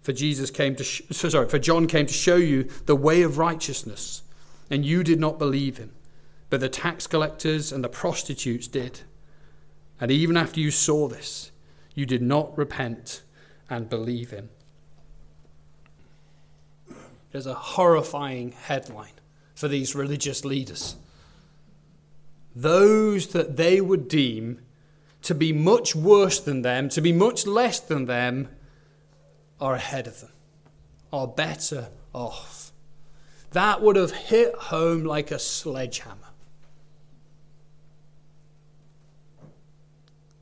For 0.02 0.12
Jesus 0.12 0.50
came 0.50 0.76
to 0.76 0.84
sh- 0.84 1.02
sorry, 1.10 1.48
for 1.48 1.58
John 1.58 1.86
came 1.86 2.06
to 2.06 2.12
show 2.12 2.36
you 2.36 2.68
the 2.84 2.96
way 2.96 3.22
of 3.22 3.38
righteousness, 3.38 4.22
and 4.70 4.84
you 4.84 5.02
did 5.02 5.18
not 5.18 5.38
believe 5.38 5.78
him, 5.78 5.92
but 6.50 6.60
the 6.60 6.68
tax 6.68 7.06
collectors 7.06 7.72
and 7.72 7.82
the 7.82 7.88
prostitutes 7.88 8.68
did. 8.68 9.00
And 9.98 10.10
even 10.10 10.36
after 10.36 10.60
you 10.60 10.70
saw 10.70 11.08
this, 11.08 11.50
you 11.94 12.06
did 12.06 12.22
not 12.22 12.56
repent 12.56 13.22
and 13.70 13.88
believe 13.88 14.30
him. 14.30 14.50
There's 17.32 17.46
a 17.46 17.54
horrifying 17.54 18.52
headline 18.52 19.12
for 19.54 19.68
these 19.68 19.94
religious 19.94 20.44
leaders. 20.44 20.96
Those 22.54 23.28
that 23.28 23.56
they 23.56 23.80
would 23.80 24.08
deem 24.08 24.60
to 25.22 25.34
be 25.34 25.52
much 25.52 25.96
worse 25.96 26.38
than 26.38 26.62
them, 26.62 26.88
to 26.90 27.00
be 27.00 27.12
much 27.12 27.46
less 27.46 27.80
than 27.80 28.04
them, 28.04 28.48
are 29.60 29.74
ahead 29.74 30.06
of 30.06 30.20
them, 30.20 30.30
are 31.12 31.26
better 31.26 31.88
off. 32.12 32.72
That 33.52 33.80
would 33.82 33.96
have 33.96 34.12
hit 34.12 34.54
home 34.54 35.04
like 35.04 35.30
a 35.30 35.38
sledgehammer. 35.38 36.18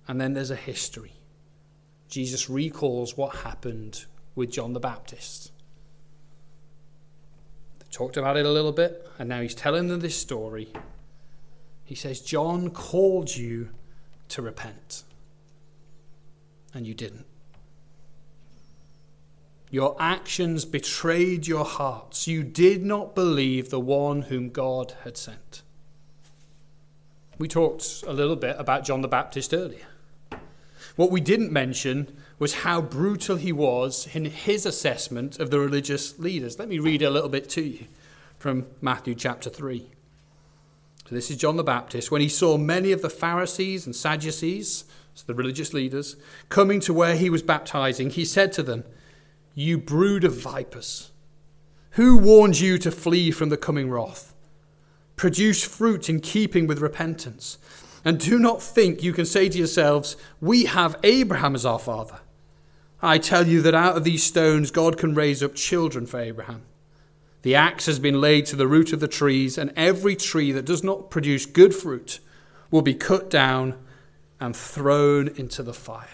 And 0.09 0.21
then 0.21 0.35
there's 0.35 0.51
a 0.51 0.57
history. 0.57 1.12
Jesus 2.12 2.51
recalls 2.51 3.16
what 3.16 3.37
happened 3.37 4.05
with 4.35 4.51
John 4.51 4.75
the 4.75 4.81
Baptist. 4.81 5.51
They've 7.79 7.90
talked 7.90 8.18
about 8.18 8.37
it 8.37 8.44
a 8.44 8.51
little 8.51 8.72
bit, 8.72 9.09
and 9.18 9.31
now 9.31 9.40
he's 9.40 9.55
telling 9.55 9.88
them 9.88 10.01
this 10.01 10.14
story. 10.14 10.68
He 11.85 11.94
says, 11.94 12.20
John 12.20 12.68
called 12.68 13.35
you 13.35 13.70
to 14.29 14.42
repent, 14.42 15.05
and 16.75 16.87
you 16.87 16.92
didn't. 16.92 17.25
Your 19.70 19.96
actions 19.98 20.66
betrayed 20.66 21.46
your 21.46 21.64
hearts. 21.64 22.29
You 22.29 22.42
did 22.42 22.85
not 22.85 23.14
believe 23.14 23.70
the 23.70 23.81
one 23.81 24.20
whom 24.20 24.51
God 24.51 24.92
had 25.05 25.16
sent. 25.16 25.62
We 27.38 27.48
talked 27.48 28.05
a 28.07 28.12
little 28.12 28.37
bit 28.37 28.57
about 28.59 28.85
John 28.85 29.01
the 29.01 29.09
Baptist 29.09 29.55
earlier. 29.55 29.87
What 31.03 31.11
we 31.11 31.21
didn't 31.21 31.51
mention 31.51 32.17
was 32.38 32.62
how 32.62 32.81
brutal 32.81 33.35
he 33.35 33.51
was 33.51 34.07
in 34.15 34.27
his 34.27 34.65
assessment 34.65 35.41
of 35.41 35.51
the 35.51 35.59
religious 35.59 36.17
leaders. 36.21 36.61
Let 36.61 36.69
me 36.69 36.79
read 36.79 37.03
a 37.03 37.11
little 37.11 37.29
bit 37.29 37.49
to 37.51 37.61
you 37.61 37.87
from 38.38 38.67
Matthew 38.81 39.17
chapter 39.17 39.51
3. 39.51 39.85
So, 41.09 41.12
this 41.12 41.29
is 41.29 41.38
John 41.38 41.57
the 41.57 41.65
Baptist. 41.65 42.12
When 42.12 42.21
he 42.21 42.29
saw 42.29 42.57
many 42.57 42.93
of 42.93 43.03
the 43.03 43.11
Pharisees 43.11 43.85
and 43.85 43.97
Sadducees, 43.97 44.85
so 45.17 45.25
the 45.27 45.35
religious 45.35 45.75
leaders, 45.75 46.15
coming 46.51 46.79
to 46.79 46.95
where 46.95 47.17
he 47.17 47.29
was 47.29 47.43
baptizing, 47.43 48.11
he 48.11 48.25
said 48.25 48.53
to 48.53 48.62
them, 48.62 48.85
You 49.57 49.79
brood 49.79 50.23
of 50.23 50.37
vipers, 50.37 51.11
who 51.99 52.17
warned 52.17 52.61
you 52.61 52.79
to 52.79 52.93
flee 52.93 53.33
from 53.33 53.49
the 53.49 53.57
coming 53.57 53.91
wrath? 53.91 54.35
Produce 55.17 55.65
fruit 55.65 56.09
in 56.09 56.21
keeping 56.21 56.69
with 56.69 56.79
repentance. 56.79 57.59
And 58.05 58.19
do 58.19 58.38
not 58.38 58.62
think 58.62 59.03
you 59.03 59.12
can 59.12 59.27
say 59.27 59.49
to 59.49 59.59
yourselves, 59.59 60.17
We 60.41 60.65
have 60.65 60.99
Abraham 61.03 61.55
as 61.55 61.65
our 61.65 61.79
father. 61.79 62.21
I 63.01 63.19
tell 63.19 63.47
you 63.47 63.62
that 63.62 63.75
out 63.75 63.97
of 63.97 64.05
these 64.05 64.23
stones 64.23 64.71
God 64.71 64.97
can 64.99 65.15
raise 65.15 65.43
up 65.43 65.55
children 65.55 66.07
for 66.07 66.21
Abraham. 66.21 66.62
The 67.43 67.57
axe 67.57 67.87
has 67.87 67.99
been 67.99 68.21
laid 68.21 68.47
to 68.47 68.57
the 68.57 68.69
root 68.69 68.93
of 68.93 69.01
the 69.01 69.09
trees, 69.09 69.59
and 69.59 69.73
every 69.77 70.15
tree 70.15 70.53
that 70.53 70.65
does 70.65 70.85
not 70.85 71.11
produce 71.11 71.45
good 71.45 71.75
fruit 71.75 72.21
will 72.71 72.83
be 72.83 72.95
cut 72.95 73.29
down 73.29 73.79
and 74.41 74.57
thrown 74.57 75.29
into 75.29 75.62
the 75.62 75.75
fire. 75.75 76.07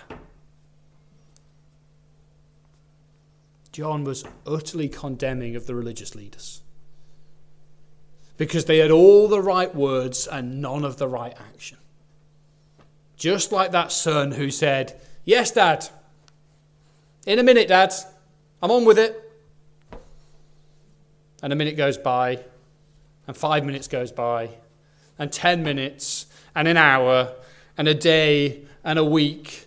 John 3.73 4.05
was 4.05 4.25
utterly 4.47 4.89
condemning 4.89 5.55
of 5.55 5.67
the 5.67 5.75
religious 5.75 6.15
leaders 6.15 6.63
because 8.39 8.65
they 8.65 8.79
had 8.79 8.91
all 8.91 9.29
the 9.29 9.43
right 9.43 9.75
words 9.75 10.27
and 10.27 10.63
none 10.63 10.85
of 10.85 10.97
the 10.97 11.09
right 11.09 11.37
action. 11.53 11.77
Just 13.17 13.53
like 13.53 13.73
that 13.73 13.93
son 13.93 14.33
who 14.33 14.51
said, 14.51 14.99
Yes, 15.25 15.51
Dad. 15.51 15.87
In 17.27 17.39
a 17.39 17.43
minute, 17.43 17.69
Dad. 17.69 17.93
I'm 18.63 18.71
on 18.71 18.85
with 18.85 18.99
it. 18.99 19.25
And 21.43 21.53
a 21.53 21.57
minute 21.57 21.77
goes 21.77 21.99
by, 21.99 22.41
and 23.27 23.37
five 23.37 23.65
minutes 23.65 23.87
goes 23.87 24.11
by, 24.11 24.51
and 25.19 25.33
ten 25.33 25.63
minutes, 25.63 26.27
and 26.55 26.67
an 26.67 26.77
hour, 26.77 27.35
and 27.77 27.87
a 27.87 27.95
day, 27.95 28.63
and 28.83 28.99
a 28.99 29.05
week, 29.05 29.67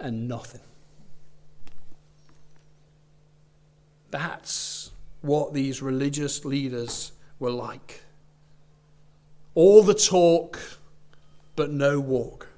and 0.00 0.26
nothing. 0.26 0.60
That's 4.10 4.90
what 5.20 5.52
these 5.52 5.82
religious 5.82 6.44
leaders 6.44 7.12
were 7.38 7.50
like. 7.50 8.02
All 9.54 9.82
the 9.82 9.94
talk, 9.94 10.58
but 11.54 11.70
no 11.70 12.00
walk. 12.00 12.48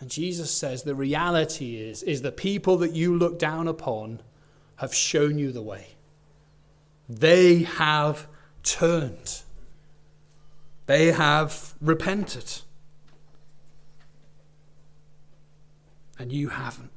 And 0.00 0.10
Jesus 0.10 0.50
says 0.50 0.82
the 0.82 0.96
reality 0.96 1.76
is, 1.76 2.02
is 2.02 2.22
the 2.22 2.32
people 2.32 2.76
that 2.78 2.92
you 2.92 3.16
look 3.16 3.38
down 3.38 3.68
upon 3.68 4.20
have 4.76 4.92
shown 4.92 5.38
you 5.38 5.52
the 5.52 5.62
way. 5.62 5.94
They 7.08 7.62
have 7.62 8.26
turned. 8.64 9.42
They 10.86 11.12
have 11.12 11.74
repented. 11.80 12.62
And 16.18 16.32
you 16.32 16.48
haven't. 16.48 16.90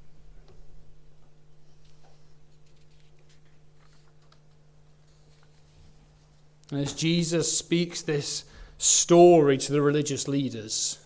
And 6.75 6.83
as 6.83 6.91
Jesus 6.91 7.57
speaks 7.57 8.01
this 8.01 8.43
story 8.77 9.57
to 9.59 9.71
the 9.71 9.81
religious 9.81 10.27
leaders, 10.27 10.99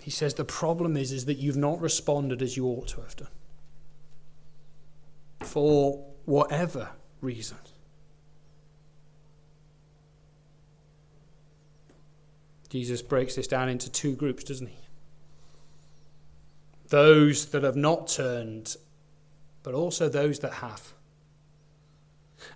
he 0.00 0.10
says 0.10 0.34
the 0.34 0.44
problem 0.44 0.96
is, 0.96 1.12
is 1.12 1.26
that 1.26 1.34
you've 1.34 1.56
not 1.56 1.80
responded 1.80 2.42
as 2.42 2.56
you 2.56 2.66
ought 2.66 2.88
to 2.88 3.00
have 3.02 3.14
done. 3.14 3.28
For 5.42 6.04
whatever 6.24 6.88
reason. 7.20 7.58
Jesus 12.70 13.02
breaks 13.02 13.36
this 13.36 13.46
down 13.46 13.68
into 13.68 13.88
two 13.88 14.16
groups, 14.16 14.42
doesn't 14.42 14.66
he? 14.66 14.78
Those 16.88 17.46
that 17.52 17.62
have 17.62 17.76
not 17.76 18.08
turned, 18.08 18.74
but 19.62 19.74
also 19.74 20.08
those 20.08 20.40
that 20.40 20.54
have. 20.54 20.92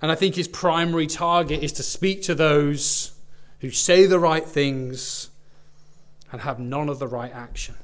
And 0.01 0.11
I 0.13 0.15
think 0.15 0.35
his 0.35 0.49
primary 0.49 1.07
target 1.07 1.63
is 1.63 1.73
to 1.73 1.83
speak 1.83 2.23
to 2.23 2.35
those 2.35 3.13
who 3.61 3.71
say 3.71 4.07
the 4.07 4.19
right 4.19 4.45
things 4.45 5.31
and 6.31 6.43
have 6.43 6.59
none 6.59 6.89
of 6.89 6.99
the 6.99 7.09
right 7.09 7.33
action. 7.33 7.75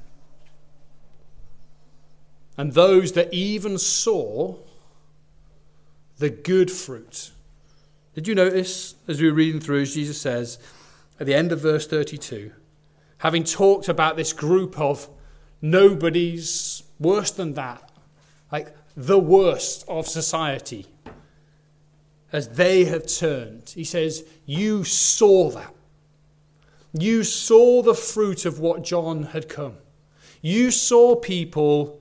And 2.56 2.72
those 2.72 3.12
that 3.12 3.32
even 3.34 3.78
saw 3.78 4.56
the 6.18 6.30
good 6.30 6.70
fruit. 6.70 7.32
Did 8.14 8.28
you 8.28 8.34
notice 8.34 8.94
as 9.08 9.20
we 9.20 9.28
were 9.28 9.34
reading 9.34 9.60
through, 9.60 9.82
as 9.82 9.94
Jesus 9.94 10.20
says 10.20 10.58
at 11.18 11.26
the 11.26 11.34
end 11.34 11.50
of 11.50 11.60
verse 11.60 11.86
32, 11.86 12.52
having 13.18 13.42
talked 13.42 13.88
about 13.88 14.16
this 14.16 14.32
group 14.32 14.78
of 14.78 15.08
nobodies, 15.60 16.84
worse 17.00 17.32
than 17.32 17.54
that, 17.54 17.90
like 18.52 18.74
the 18.96 19.18
worst 19.18 19.84
of 19.88 20.06
society, 20.06 20.86
as 22.34 22.48
they 22.48 22.84
have 22.84 23.06
turned. 23.06 23.72
He 23.76 23.84
says, 23.84 24.24
You 24.44 24.82
saw 24.82 25.50
that. 25.50 25.72
You 26.92 27.22
saw 27.22 27.80
the 27.80 27.94
fruit 27.94 28.44
of 28.44 28.58
what 28.58 28.82
John 28.82 29.22
had 29.22 29.48
come. 29.48 29.76
You 30.42 30.72
saw 30.72 31.14
people 31.14 32.00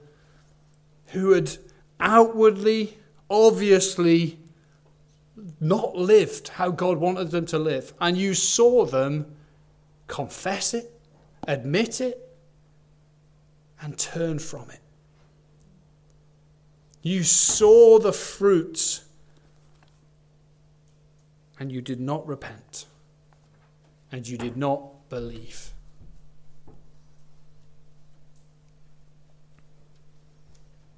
who 1.08 1.34
had 1.34 1.56
outwardly, 2.00 2.98
obviously, 3.30 4.40
not 5.60 5.96
lived 5.96 6.48
how 6.48 6.72
God 6.72 6.98
wanted 6.98 7.30
them 7.30 7.46
to 7.48 7.60
live. 7.60 7.94
And 8.02 8.18
you 8.18 8.34
saw 8.34 8.86
them 8.86 9.28
confess 10.08 10.74
it, 10.74 11.00
admit 11.48 12.02
it, 12.02 12.36
and 13.80 13.96
turn 14.00 14.40
from 14.40 14.72
it. 14.72 14.80
You 17.04 17.22
saw 17.22 18.00
the 18.00 18.14
fruit 18.14 19.04
and 21.64 21.72
you 21.72 21.80
did 21.80 22.02
not 22.02 22.28
repent, 22.28 22.88
and 24.12 24.28
you 24.28 24.38
did 24.38 24.58
not 24.58 25.08
believe. 25.08 25.70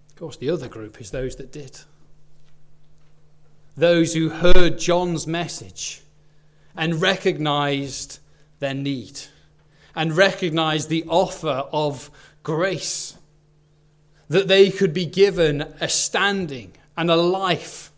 Of 0.10 0.16
course, 0.16 0.38
the 0.38 0.50
other 0.50 0.68
group 0.68 1.00
is 1.00 1.12
those 1.12 1.36
that 1.36 1.52
did. 1.52 1.82
Those 3.78 4.16
who 4.16 4.30
heard 4.30 4.80
John's 4.80 5.28
message 5.28 6.02
and 6.76 7.00
recognized 7.00 8.18
their 8.58 8.74
need 8.74 9.20
and 9.96 10.18
recognized 10.18 10.90
the 10.90 11.06
offer 11.08 11.66
of 11.72 12.10
grace, 12.42 13.16
that 14.30 14.48
they 14.48 14.72
could 14.72 14.96
be 14.96 15.06
given 15.06 15.76
a 15.80 15.88
standing 15.88 16.74
and 16.98 17.12
a 17.12 17.16
life 17.16 17.92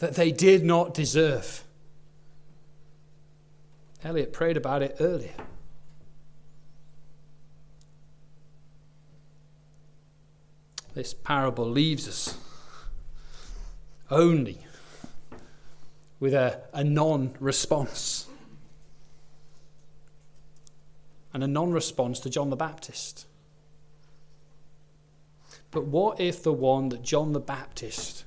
that 0.00 0.14
they 0.14 0.32
did 0.32 0.64
not 0.64 0.94
deserve. 0.94 1.62
Elliot 4.02 4.32
prayed 4.32 4.56
about 4.56 4.82
it 4.82 4.96
earlier. 4.98 5.34
This 10.94 11.12
parable 11.14 11.68
leaves 11.68 12.08
us 12.08 12.36
only 14.10 14.66
with 16.18 16.32
a, 16.32 16.62
a 16.72 16.82
non 16.82 17.36
response. 17.38 18.26
And 21.32 21.44
a 21.44 21.46
non 21.46 21.72
response 21.72 22.20
to 22.20 22.30
John 22.30 22.48
the 22.48 22.56
Baptist. 22.56 23.26
But 25.70 25.84
what 25.84 26.18
if 26.18 26.42
the 26.42 26.54
one 26.54 26.88
that 26.88 27.02
John 27.02 27.32
the 27.32 27.38
Baptist 27.38 28.24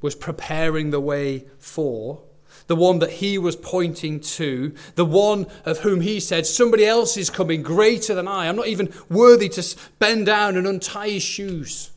was 0.00 0.14
preparing 0.14 0.90
the 0.90 1.00
way 1.00 1.44
for, 1.58 2.22
the 2.66 2.76
one 2.76 3.00
that 3.00 3.10
he 3.10 3.36
was 3.36 3.56
pointing 3.56 4.20
to, 4.20 4.74
the 4.94 5.04
one 5.04 5.46
of 5.64 5.80
whom 5.80 6.00
he 6.00 6.20
said, 6.20 6.46
Somebody 6.46 6.86
else 6.86 7.16
is 7.16 7.28
coming 7.28 7.62
greater 7.62 8.14
than 8.14 8.28
I. 8.28 8.48
I'm 8.48 8.56
not 8.56 8.68
even 8.68 8.92
worthy 9.08 9.48
to 9.50 9.76
bend 9.98 10.26
down 10.26 10.56
and 10.56 10.66
untie 10.66 11.08
his 11.08 11.22
shoes 11.22 11.90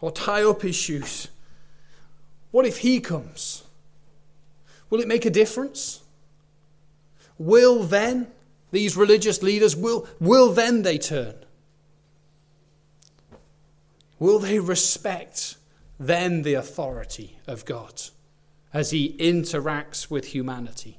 or 0.00 0.10
tie 0.10 0.44
up 0.44 0.62
his 0.62 0.76
shoes. 0.76 1.28
What 2.50 2.66
if 2.66 2.78
he 2.78 3.00
comes? 3.00 3.64
Will 4.90 5.00
it 5.00 5.08
make 5.08 5.24
a 5.24 5.30
difference? 5.30 6.02
Will 7.38 7.82
then 7.82 8.26
these 8.70 8.96
religious 8.96 9.42
leaders, 9.42 9.74
will, 9.74 10.06
will 10.20 10.52
then 10.52 10.82
they 10.82 10.98
turn? 10.98 11.34
Will 14.18 14.38
they 14.38 14.58
respect 14.58 15.56
then 16.08 16.42
the 16.42 16.54
authority 16.54 17.38
of 17.46 17.64
God 17.64 18.02
as 18.72 18.90
he 18.90 19.16
interacts 19.18 20.10
with 20.10 20.26
humanity. 20.26 20.98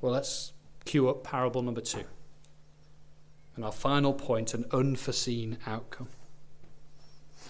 Well, 0.00 0.12
let's 0.12 0.52
cue 0.84 1.08
up 1.08 1.24
parable 1.24 1.62
number 1.62 1.80
two. 1.80 2.04
And 3.56 3.64
our 3.64 3.72
final 3.72 4.12
point 4.12 4.54
an 4.54 4.64
unforeseen 4.72 5.58
outcome. 5.66 6.08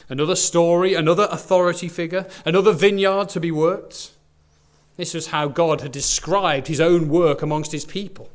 Another 0.08 0.36
story, 0.36 0.94
another 0.94 1.28
authority 1.30 1.88
figure, 1.88 2.26
another 2.46 2.72
vineyard 2.72 3.28
to 3.30 3.40
be 3.40 3.50
worked. 3.50 4.12
This 4.96 5.12
was 5.12 5.28
how 5.28 5.48
God 5.48 5.82
had 5.82 5.92
described 5.92 6.66
his 6.66 6.80
own 6.80 7.08
work 7.08 7.42
amongst 7.42 7.72
his 7.72 7.84
people, 7.84 8.30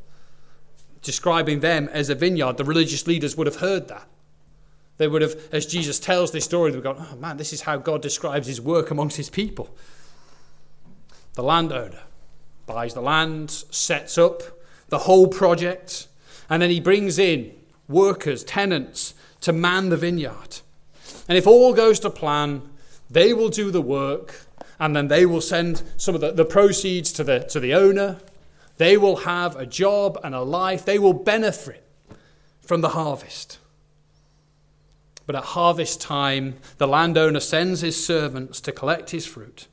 describing 1.02 1.62
them 1.62 1.90
as 1.92 2.10
a 2.10 2.16
vineyard. 2.16 2.58
The 2.58 2.64
religious 2.64 3.08
leaders 3.08 3.36
would 3.36 3.48
have 3.48 3.58
heard 3.58 3.88
that. 3.88 4.08
They 4.98 5.08
would 5.08 5.22
have, 5.22 5.36
as 5.52 5.66
Jesus 5.66 6.00
tells 6.00 6.32
this 6.32 6.46
story, 6.46 6.72
they 6.72 6.78
would 6.78 6.84
go, 6.84 6.96
oh 6.98 7.16
man, 7.16 7.38
this 7.38 7.54
is 7.54 7.62
how 7.62 7.78
God 7.78 8.02
describes 8.02 8.48
his 8.48 8.62
work 8.62 8.92
amongst 8.92 9.18
his 9.18 9.30
people. 9.30 9.76
The 11.34 11.44
landowner 11.44 12.00
buys 12.66 12.94
the 12.94 13.02
land, 13.02 13.50
sets 13.52 14.18
up 14.18 14.44
the 14.90 15.00
whole 15.00 15.28
project, 15.28 16.08
and 16.50 16.62
then 16.62 16.70
he 16.70 16.80
brings 16.80 17.18
in 17.18 17.54
workers, 17.88 18.44
tenants 18.44 19.16
to 19.42 19.52
man 19.52 19.90
the 19.90 19.98
vineyard. 19.98 20.60
And 21.28 21.38
if 21.38 21.48
all 21.48 21.74
goes 21.74 22.00
to 22.02 22.10
plan, 22.10 22.62
they 23.10 23.34
will 23.34 23.50
do 23.50 23.72
the 23.72 23.82
work, 23.82 24.46
and 24.80 24.96
then 24.96 25.08
they 25.08 25.26
will 25.26 25.42
send 25.42 25.82
some 25.98 26.16
of 26.16 26.22
the, 26.22 26.32
the 26.32 26.46
proceeds 26.46 27.12
to 27.14 27.24
the, 27.24 27.40
to 27.40 27.60
the 27.60 27.74
owner. 27.74 28.18
They 28.78 28.98
will 28.98 29.18
have 29.18 29.56
a 29.56 29.66
job 29.66 30.20
and 30.24 30.36
a 30.36 30.42
life. 30.42 30.86
They 30.86 31.00
will 31.00 31.14
benefit 31.14 31.84
from 32.62 32.82
the 32.82 32.90
harvest. 32.90 33.60
But 35.26 35.36
at 35.36 35.44
harvest 35.44 36.02
time, 36.02 36.56
the 36.78 36.88
landowner 36.88 37.40
sends 37.40 37.82
his 37.82 38.06
servants 38.06 38.60
to 38.62 38.72
collect 38.72 39.12
his 39.12 39.26
fruit. 39.26 39.68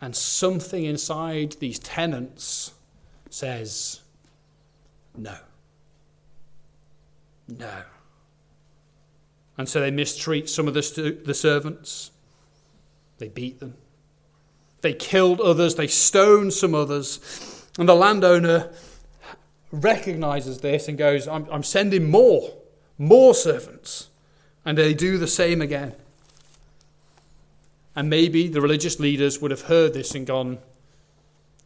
And 0.00 0.14
something 0.14 0.84
inside 0.84 1.56
these 1.60 1.78
tenants 1.78 2.72
says, 3.30 4.00
no. 5.16 5.36
No. 7.48 7.82
And 9.56 9.68
so 9.68 9.80
they 9.80 9.90
mistreat 9.90 10.50
some 10.50 10.68
of 10.68 10.74
the, 10.74 11.18
the 11.24 11.34
servants. 11.34 12.10
They 13.18 13.28
beat 13.28 13.60
them. 13.60 13.76
They 14.80 14.92
killed 14.92 15.40
others. 15.40 15.76
They 15.76 15.86
stoned 15.86 16.52
some 16.52 16.74
others. 16.74 17.68
And 17.78 17.88
the 17.88 17.94
landowner 17.94 18.72
recognizes 19.72 20.60
this 20.60 20.88
and 20.88 20.98
goes, 20.98 21.26
I'm, 21.26 21.46
I'm 21.50 21.62
sending 21.62 22.10
more, 22.10 22.50
more 22.98 23.34
servants. 23.34 24.08
And 24.64 24.78
they 24.78 24.94
do 24.94 25.18
the 25.18 25.28
same 25.28 25.60
again. 25.60 25.94
And 27.96 28.10
maybe 28.10 28.48
the 28.48 28.60
religious 28.60 28.98
leaders 28.98 29.40
would 29.40 29.50
have 29.50 29.62
heard 29.62 29.94
this 29.94 30.14
and 30.14 30.26
gone, 30.26 30.58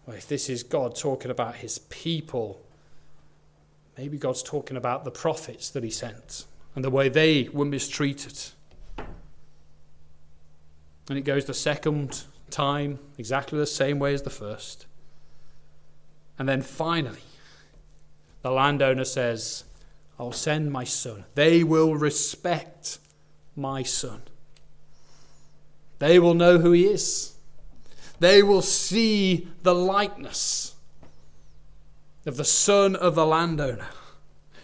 well, 0.06 0.16
if 0.16 0.26
this 0.26 0.48
is 0.48 0.62
God 0.62 0.96
talking 0.96 1.30
about 1.30 1.56
his 1.56 1.78
people, 1.78 2.60
maybe 3.96 4.18
God's 4.18 4.42
talking 4.42 4.76
about 4.76 5.04
the 5.04 5.10
prophets 5.10 5.70
that 5.70 5.84
he 5.84 5.90
sent 5.90 6.44
and 6.74 6.84
the 6.84 6.90
way 6.90 7.08
they 7.08 7.48
were 7.52 7.64
mistreated. 7.64 8.38
And 11.08 11.18
it 11.18 11.22
goes 11.22 11.46
the 11.46 11.54
second 11.54 12.24
time 12.50 12.98
exactly 13.16 13.58
the 13.58 13.66
same 13.66 13.98
way 13.98 14.12
as 14.12 14.22
the 14.22 14.30
first. 14.30 14.86
And 16.38 16.48
then 16.48 16.62
finally, 16.62 17.22
the 18.42 18.50
landowner 18.50 19.04
says, 19.04 19.64
I'll 20.18 20.32
send 20.32 20.72
my 20.72 20.84
son. 20.84 21.24
They 21.34 21.62
will 21.62 21.94
respect 21.94 22.98
my 23.54 23.82
son. 23.82 24.22
They 25.98 26.18
will 26.18 26.34
know 26.34 26.58
who 26.58 26.72
he 26.72 26.86
is. 26.86 27.34
They 28.20 28.42
will 28.42 28.62
see 28.62 29.48
the 29.62 29.74
likeness 29.74 30.74
of 32.26 32.36
the 32.36 32.44
son 32.44 32.96
of 32.96 33.14
the 33.14 33.26
landowner. 33.26 33.88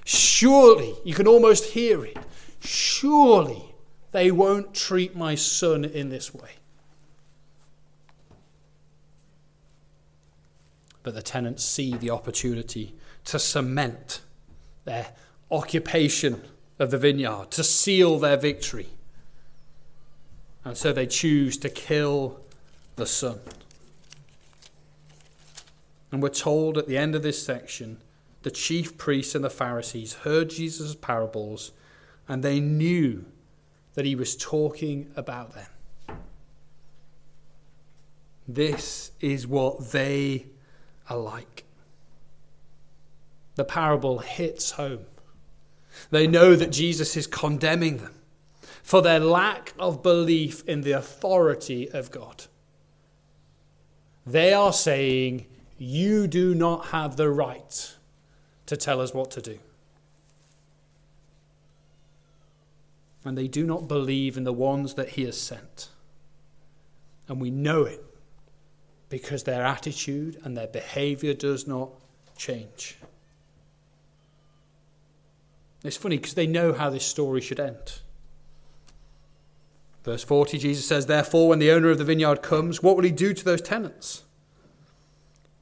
Surely, 0.05 0.95
you 1.05 1.15
can 1.15 1.27
almost 1.27 1.67
hear 1.67 2.05
it. 2.05 2.19
Surely 2.61 3.75
they 4.13 4.31
won't 4.31 4.75
treat 4.75 5.17
my 5.17 5.35
son 5.35 5.85
in 5.85 6.09
this 6.09 6.35
way. 6.35 6.51
But 11.03 11.15
the 11.15 11.23
tenants 11.23 11.65
see 11.65 11.97
the 11.97 12.11
opportunity 12.11 12.95
to 13.27 13.39
cement 13.39 14.21
their 14.85 15.09
occupation 15.51 16.43
of 16.79 16.91
the 16.91 16.99
vineyard, 16.99 17.51
to 17.53 17.65
seal 17.65 18.19
their 18.19 18.37
victory. 18.37 18.89
And 20.65 20.77
so 20.77 20.93
they 20.93 21.07
choose 21.07 21.57
to 21.59 21.69
kill 21.69 22.41
the 22.97 23.07
son. 23.07 23.41
And 26.11 26.23
we're 26.23 26.29
told 26.29 26.79
at 26.79 26.87
the 26.87 26.97
end 26.97 27.15
of 27.15 27.23
this 27.23 27.45
section 27.45 27.99
the 28.43 28.51
chief 28.51 28.97
priests 28.99 29.35
and 29.35 29.45
the 29.45 29.51
Pharisees 29.51 30.15
heard 30.15 30.51
Jesus' 30.51 30.95
parables 30.95 31.73
and 32.29 32.43
they 32.43 32.61
knew 32.61 33.25
that 33.95 34.05
he 34.05 34.15
was 34.15 34.37
talking 34.37 35.11
about 35.17 35.55
them. 35.55 36.19
This 38.47 39.13
is 39.21 39.47
what 39.47 39.91
they 39.91 40.47
are 41.09 41.17
like. 41.17 41.65
The 43.55 43.65
parable 43.65 44.19
hits 44.19 44.73
home. 44.73 45.07
They 46.11 46.27
know 46.27 46.57
that 46.57 46.71
Jesus 46.71 47.17
is 47.17 47.27
condemning 47.27 47.99
them 47.99 48.15
for 48.83 49.01
their 49.01 49.21
lack 49.21 49.73
of 49.79 50.03
belief 50.03 50.63
in 50.69 50.83
the 50.83 50.93
authority 50.93 51.91
of 51.91 52.11
God. 52.11 52.45
They 54.27 54.53
are 54.53 54.73
saying, 54.73 55.47
You 55.79 56.27
do 56.27 56.55
not 56.55 56.87
have 56.87 57.17
the 57.17 57.31
right 57.31 57.95
to 58.67 58.77
tell 58.77 59.01
us 59.01 59.13
what 59.15 59.31
to 59.33 59.43
do. 59.43 59.59
And 63.25 63.39
they 63.39 63.49
do 63.49 63.65
not 63.65 63.89
believe 63.89 64.37
in 64.37 64.45
the 64.45 64.53
ones 64.53 64.95
that 64.95 65.11
He 65.11 65.25
has 65.25 65.41
sent. 65.41 65.89
And 67.27 67.41
we 67.41 67.51
know 67.51 67.85
it 67.85 68.05
because 69.09 69.45
their 69.45 69.65
attitude 69.65 70.41
and 70.45 70.57
their 70.57 70.67
behavior 70.67 71.33
does 71.33 71.67
not 71.67 71.91
change. 72.37 72.97
It's 75.85 75.99
funny 75.99 76.17
because 76.17 76.35
they 76.35 76.47
know 76.47 76.73
how 76.73 76.91
this 76.91 77.05
story 77.05 77.43
should 77.43 77.61
end. 77.61 78.01
Verse 80.03 80.25
40, 80.25 80.59
Jesus 80.59 80.87
says, 80.87 81.07
Therefore, 81.07 81.49
when 81.49 81.59
the 81.59 81.71
owner 81.71 81.91
of 81.91 81.99
the 81.99 82.05
vineyard 82.05 82.43
comes, 82.43 82.83
what 82.83 82.97
will 82.97 83.05
he 83.05 83.11
do 83.11 83.33
to 83.33 83.45
those 83.45 83.63
tenants? 83.63 84.25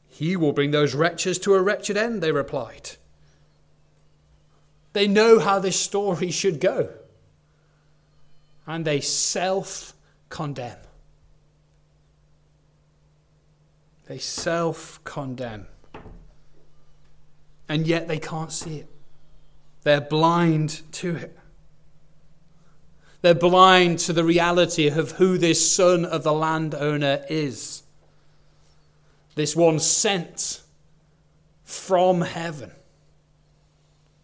He 0.08 0.36
will 0.36 0.52
bring 0.52 0.70
those 0.70 0.94
wretches 0.94 1.38
to 1.40 1.54
a 1.54 1.62
wretched 1.62 1.96
end, 1.96 2.22
they 2.22 2.32
replied. 2.32 2.90
They 4.92 5.08
know 5.08 5.38
how 5.38 5.58
this 5.58 5.78
story 5.78 6.30
should 6.30 6.60
go. 6.60 6.90
And 8.66 8.84
they 8.84 9.00
self 9.00 9.94
condemn. 10.28 10.78
They 14.06 14.18
self 14.18 15.02
condemn. 15.04 15.66
And 17.68 17.86
yet 17.86 18.06
they 18.06 18.18
can't 18.18 18.52
see 18.52 18.78
it, 18.78 18.88
they're 19.82 20.00
blind 20.00 20.82
to 20.92 21.16
it. 21.16 21.38
They're 23.20 23.34
blind 23.34 24.00
to 24.00 24.12
the 24.12 24.24
reality 24.24 24.88
of 24.88 25.12
who 25.12 25.38
this 25.38 25.72
son 25.74 26.04
of 26.04 26.24
the 26.24 26.32
landowner 26.32 27.24
is. 27.28 27.82
This 29.34 29.54
one 29.56 29.78
sent 29.78 30.60
from 31.64 32.20
heaven. 32.20 32.72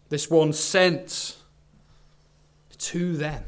This 0.09 0.29
one 0.29 0.53
sent 0.53 1.37
to 2.79 3.17
them. 3.17 3.45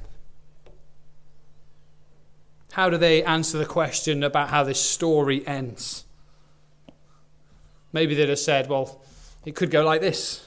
How 2.72 2.88
do 2.88 2.96
they 2.96 3.24
answer 3.24 3.58
the 3.58 3.66
question 3.66 4.22
about 4.22 4.50
how 4.50 4.62
this 4.62 4.80
story 4.80 5.46
ends? 5.46 6.04
Maybe 7.92 8.14
they'd 8.14 8.28
have 8.28 8.38
said, 8.38 8.68
well, 8.68 9.02
it 9.44 9.56
could 9.56 9.70
go 9.70 9.82
like 9.82 10.00
this 10.00 10.46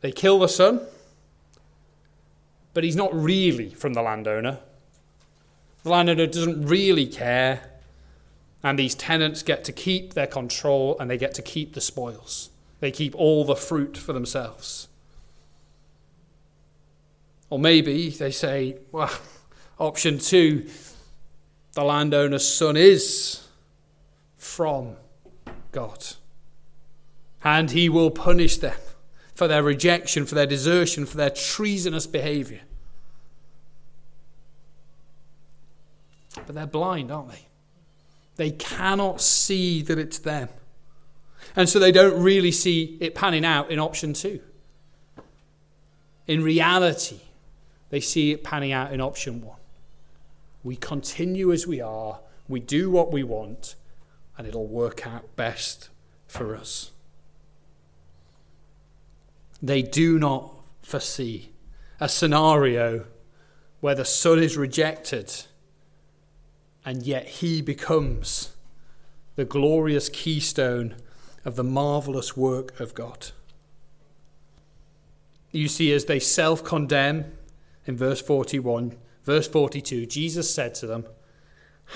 they 0.00 0.12
kill 0.12 0.38
the 0.38 0.48
son 0.48 0.86
but 2.72 2.84
he's 2.84 2.96
not 2.96 3.14
really 3.14 3.70
from 3.70 3.94
the 3.94 4.02
landowner. 4.02 4.58
The 5.82 5.90
landowner 5.90 6.26
doesn't 6.26 6.66
really 6.66 7.06
care, 7.06 7.62
and 8.62 8.78
these 8.78 8.94
tenants 8.94 9.42
get 9.42 9.64
to 9.64 9.72
keep 9.72 10.14
their 10.14 10.26
control 10.26 10.96
and 10.98 11.10
they 11.10 11.18
get 11.18 11.34
to 11.34 11.42
keep 11.42 11.74
the 11.74 11.80
spoils. 11.80 12.50
They 12.80 12.90
keep 12.90 13.14
all 13.14 13.44
the 13.44 13.56
fruit 13.56 13.96
for 13.96 14.12
themselves. 14.12 14.88
Or 17.48 17.58
maybe 17.58 18.10
they 18.10 18.30
say, 18.30 18.76
well, 18.92 19.10
option 19.78 20.18
two, 20.18 20.68
the 21.72 21.82
landowner's 21.82 22.46
son 22.46 22.76
is 22.76 23.46
from 24.36 24.96
God. 25.72 26.04
And 27.42 27.70
he 27.70 27.88
will 27.88 28.10
punish 28.10 28.58
them 28.58 28.76
for 29.40 29.48
their 29.48 29.62
rejection, 29.62 30.26
for 30.26 30.34
their 30.34 30.44
desertion, 30.44 31.06
for 31.06 31.16
their 31.16 31.30
treasonous 31.30 32.06
behavior. 32.06 32.60
But 36.34 36.54
they're 36.54 36.66
blind, 36.66 37.10
aren't 37.10 37.30
they? 37.30 37.46
They 38.36 38.50
cannot 38.50 39.22
see 39.22 39.80
that 39.80 39.98
it's 39.98 40.18
them. 40.18 40.50
And 41.56 41.70
so 41.70 41.78
they 41.78 41.90
don't 41.90 42.22
really 42.22 42.52
see 42.52 42.98
it 43.00 43.14
panning 43.14 43.46
out 43.46 43.70
in 43.70 43.78
option 43.78 44.12
two. 44.12 44.40
In 46.26 46.42
reality, 46.42 47.20
they 47.88 48.00
see 48.00 48.32
it 48.32 48.44
panning 48.44 48.72
out 48.72 48.92
in 48.92 49.00
option 49.00 49.40
one. 49.40 49.56
We 50.62 50.76
continue 50.76 51.50
as 51.50 51.66
we 51.66 51.80
are, 51.80 52.20
we 52.46 52.60
do 52.60 52.90
what 52.90 53.10
we 53.10 53.22
want, 53.22 53.74
and 54.36 54.46
it'll 54.46 54.66
work 54.66 55.06
out 55.06 55.34
best 55.34 55.88
for 56.26 56.54
us. 56.54 56.90
They 59.62 59.82
do 59.82 60.18
not 60.18 60.52
foresee 60.82 61.50
a 62.00 62.08
scenario 62.08 63.04
where 63.80 63.94
the 63.94 64.04
Son 64.04 64.38
is 64.38 64.56
rejected 64.56 65.32
and 66.84 67.02
yet 67.02 67.26
he 67.26 67.60
becomes 67.60 68.54
the 69.36 69.44
glorious 69.44 70.08
keystone 70.08 70.96
of 71.44 71.56
the 71.56 71.64
marvelous 71.64 72.36
work 72.36 72.78
of 72.80 72.94
God. 72.94 73.28
You 75.52 75.68
see, 75.68 75.92
as 75.92 76.04
they 76.04 76.18
self 76.18 76.64
condemn 76.64 77.32
in 77.86 77.96
verse 77.96 78.20
41, 78.20 78.96
verse 79.24 79.48
42, 79.48 80.06
Jesus 80.06 80.52
said 80.52 80.74
to 80.76 80.86
them, 80.86 81.04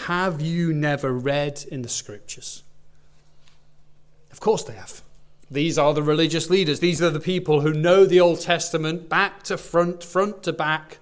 Have 0.07 0.40
you 0.40 0.72
never 0.72 1.12
read 1.12 1.64
in 1.70 1.83
the 1.83 1.88
scriptures? 1.88 2.62
Of 4.33 4.40
course 4.40 4.64
they 4.64 4.74
have. 4.74 5.03
These 5.50 5.78
are 5.78 5.94
the 5.94 6.02
religious 6.02 6.50
leaders. 6.50 6.80
These 6.80 7.02
are 7.02 7.11
the 7.11 7.20
people 7.20 7.61
who 7.61 7.72
know 7.72 8.04
the 8.07 8.20
Old 8.20 8.40
Testament 8.40 9.09
back 9.09 9.42
to 9.44 9.57
front, 9.57 10.02
front 10.02 10.42
to 10.44 10.52
back. 10.52 10.98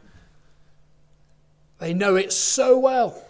They 1.79 1.95
know 1.95 2.17
it 2.17 2.33
so 2.33 2.79
well. 2.79 3.23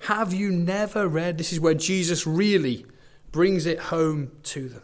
Have 0.00 0.34
you 0.34 0.50
never 0.50 1.08
read? 1.08 1.38
This 1.38 1.52
is 1.52 1.60
where 1.60 1.74
Jesus 1.74 2.26
really 2.26 2.84
brings 3.32 3.66
it 3.66 3.78
home 3.78 4.30
to 4.44 4.68
them. 4.68 4.82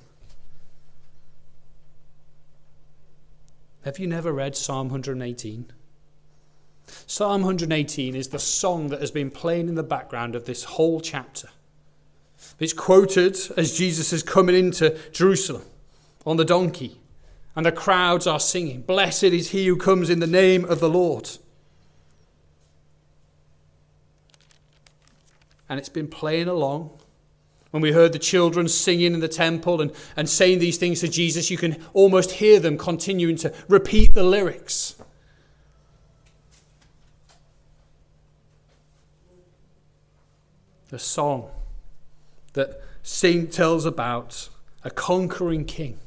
Have 3.84 3.98
you 3.98 4.06
never 4.06 4.32
read 4.32 4.56
Psalm 4.56 4.88
118? 4.88 5.72
Psalm 7.06 7.42
118 7.42 8.14
is 8.14 8.28
the 8.28 8.38
song 8.38 8.88
that 8.88 9.00
has 9.00 9.10
been 9.10 9.30
playing 9.30 9.68
in 9.68 9.74
the 9.74 9.82
background 9.82 10.34
of 10.34 10.44
this 10.44 10.64
whole 10.64 11.00
chapter. 11.00 11.48
It's 12.58 12.74
quoted 12.74 13.38
as 13.56 13.76
Jesus 13.76 14.12
is 14.12 14.22
coming 14.22 14.54
into 14.54 14.96
Jerusalem 15.12 15.62
on 16.26 16.36
the 16.36 16.44
donkey, 16.44 17.00
and 17.56 17.64
the 17.64 17.72
crowds 17.72 18.26
are 18.26 18.38
singing, 18.38 18.82
Blessed 18.82 19.24
is 19.24 19.50
he 19.50 19.66
who 19.66 19.76
comes 19.76 20.10
in 20.10 20.20
the 20.20 20.26
name 20.26 20.64
of 20.66 20.78
the 20.78 20.88
Lord. 20.88 21.30
And 25.68 25.78
it's 25.78 25.88
been 25.88 26.08
playing 26.08 26.48
along. 26.48 26.90
When 27.70 27.80
we 27.80 27.92
heard 27.92 28.12
the 28.12 28.18
children 28.18 28.66
singing 28.66 29.14
in 29.14 29.20
the 29.20 29.28
temple 29.28 29.80
and, 29.80 29.92
and 30.16 30.28
saying 30.28 30.58
these 30.58 30.76
things 30.76 31.00
to 31.00 31.08
Jesus, 31.08 31.50
you 31.50 31.56
can 31.56 31.82
almost 31.92 32.32
hear 32.32 32.58
them 32.58 32.76
continuing 32.76 33.36
to 33.36 33.54
repeat 33.68 34.12
the 34.12 34.24
lyrics. 34.24 34.96
The 40.88 40.98
song 40.98 41.48
that 42.52 42.80
Sing 43.02 43.48
tells 43.48 43.86
about 43.86 44.48
a 44.84 44.90
conquering 44.90 45.64
king 45.64 45.98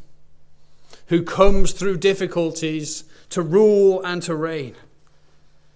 who 1.08 1.24
comes 1.24 1.74
through 1.74 1.98
difficulties 1.98 3.04
to 3.30 3.42
rule 3.42 4.02
and 4.04 4.22
to 4.24 4.36
reign, 4.36 4.76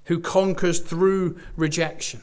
who 0.06 0.20
conquers 0.20 0.80
through 0.80 1.38
rejection. 1.56 2.22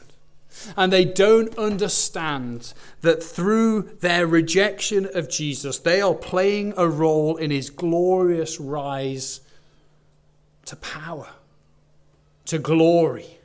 And 0.77 0.91
they 0.91 1.03
don't 1.03 1.57
understand 1.57 2.73
that 3.01 3.21
through 3.21 3.97
their 3.99 4.25
rejection 4.25 5.07
of 5.13 5.29
Jesus, 5.29 5.79
they 5.79 6.01
are 6.01 6.13
playing 6.13 6.73
a 6.77 6.87
role 6.87 7.35
in 7.35 7.51
his 7.51 7.69
glorious 7.69 8.59
rise 8.59 9.41
to 10.65 10.75
power, 10.77 11.27
to 12.45 12.57
glory, 12.57 13.37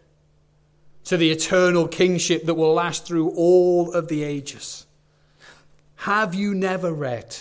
to 1.05 1.17
the 1.17 1.31
eternal 1.31 1.89
kingship 1.89 2.45
that 2.45 2.55
will 2.55 2.75
last 2.75 3.07
through 3.07 3.31
all 3.31 3.93
of 3.93 4.09
the 4.09 4.23
ages. 4.23 4.87
Have 6.05 6.35
you 6.35 6.55
never 6.55 6.95
read? 6.95 7.37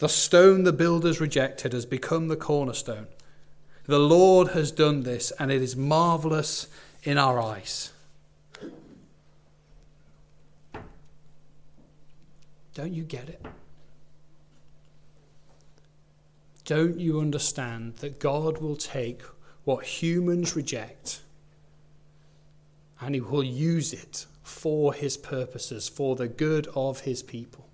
The 0.00 0.08
stone 0.08 0.64
the 0.64 0.72
builders 0.72 1.20
rejected 1.20 1.72
has 1.72 1.86
become 1.86 2.26
the 2.26 2.34
cornerstone. 2.34 3.06
The 3.86 4.00
Lord 4.00 4.48
has 4.48 4.72
done 4.72 5.04
this, 5.04 5.30
and 5.38 5.52
it 5.52 5.62
is 5.62 5.76
marvelous 5.76 6.66
in 7.04 7.18
our 7.18 7.40
eyes. 7.40 7.92
Don't 12.74 12.92
you 12.92 13.04
get 13.04 13.28
it? 13.28 13.46
Don't 16.64 16.98
you 16.98 17.20
understand 17.20 17.98
that 17.98 18.18
God 18.18 18.58
will 18.58 18.74
take 18.74 19.22
what 19.62 19.86
humans 19.86 20.56
reject 20.56 21.20
and 23.00 23.14
He 23.14 23.20
will 23.20 23.44
use 23.44 23.92
it 23.92 24.26
for 24.42 24.92
His 24.92 25.16
purposes, 25.16 25.88
for 25.88 26.16
the 26.16 26.26
good 26.26 26.66
of 26.74 27.02
His 27.02 27.22
people? 27.22 27.67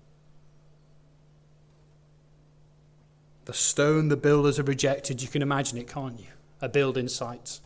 The 3.45 3.53
stone 3.53 4.09
the 4.09 4.17
builders 4.17 4.57
have 4.57 4.67
rejected, 4.67 5.21
you 5.21 5.27
can 5.27 5.41
imagine 5.41 5.77
it, 5.77 5.87
can't 5.87 6.19
you? 6.19 6.27
A 6.61 6.69
building 6.69 7.07
site. 7.07 7.59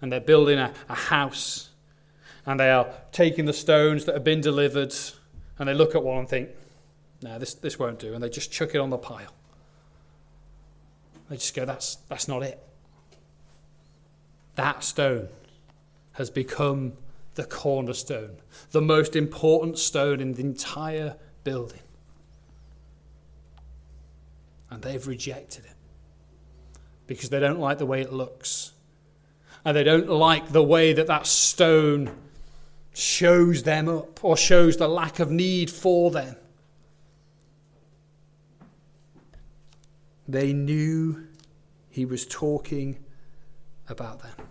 And 0.00 0.12
they're 0.12 0.20
building 0.20 0.58
a, 0.58 0.72
a 0.88 0.94
house. 0.94 1.70
And 2.44 2.60
they 2.60 2.70
are 2.70 2.88
taking 3.10 3.46
the 3.46 3.52
stones 3.52 4.04
that 4.04 4.14
have 4.14 4.24
been 4.24 4.40
delivered 4.40 4.94
and 5.58 5.68
they 5.68 5.74
look 5.74 5.94
at 5.94 6.02
one 6.02 6.18
and 6.18 6.28
think, 6.28 6.50
no, 7.22 7.38
this, 7.38 7.54
this 7.54 7.78
won't 7.78 7.98
do. 7.98 8.14
And 8.14 8.22
they 8.22 8.28
just 8.28 8.50
chuck 8.50 8.74
it 8.74 8.78
on 8.78 8.90
the 8.90 8.98
pile. 8.98 9.32
They 11.30 11.36
just 11.36 11.54
go, 11.54 11.64
that's, 11.64 11.96
that's 12.08 12.28
not 12.28 12.42
it. 12.42 12.60
That 14.56 14.82
stone 14.84 15.28
has 16.12 16.30
become 16.30 16.94
the 17.36 17.44
cornerstone, 17.44 18.36
the 18.72 18.82
most 18.82 19.16
important 19.16 19.78
stone 19.78 20.20
in 20.20 20.34
the 20.34 20.42
entire 20.42 21.16
building 21.44 21.80
and 24.72 24.80
they've 24.80 25.06
rejected 25.06 25.66
it 25.66 25.74
because 27.06 27.28
they 27.28 27.38
don't 27.38 27.60
like 27.60 27.76
the 27.76 27.84
way 27.84 28.00
it 28.00 28.10
looks. 28.10 28.72
And 29.66 29.76
they 29.76 29.84
don't 29.84 30.08
like 30.08 30.48
the 30.48 30.62
way 30.62 30.94
that 30.94 31.08
that 31.08 31.26
stone 31.26 32.10
shows 32.94 33.64
them 33.64 33.86
up 33.86 34.24
or 34.24 34.34
shows 34.34 34.78
the 34.78 34.88
lack 34.88 35.18
of 35.18 35.30
need 35.30 35.70
for 35.70 36.10
them. 36.10 36.36
They 40.26 40.54
knew 40.54 41.26
he 41.90 42.06
was 42.06 42.26
talking 42.26 42.98
about 43.88 44.22
them. 44.22 44.46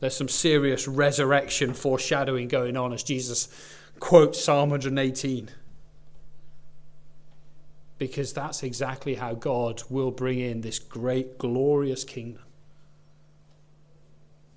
There's 0.00 0.16
some 0.16 0.28
serious 0.28 0.88
resurrection 0.88 1.74
foreshadowing 1.74 2.48
going 2.48 2.76
on 2.76 2.92
as 2.92 3.04
Jesus 3.04 3.48
quotes 4.00 4.42
Psalm 4.42 4.70
118 4.70 5.50
because 8.00 8.32
that's 8.32 8.62
exactly 8.62 9.16
how 9.16 9.34
God 9.34 9.82
will 9.90 10.10
bring 10.10 10.38
in 10.38 10.62
this 10.62 10.78
great, 10.78 11.36
glorious 11.36 12.02
kingdom. 12.02 12.42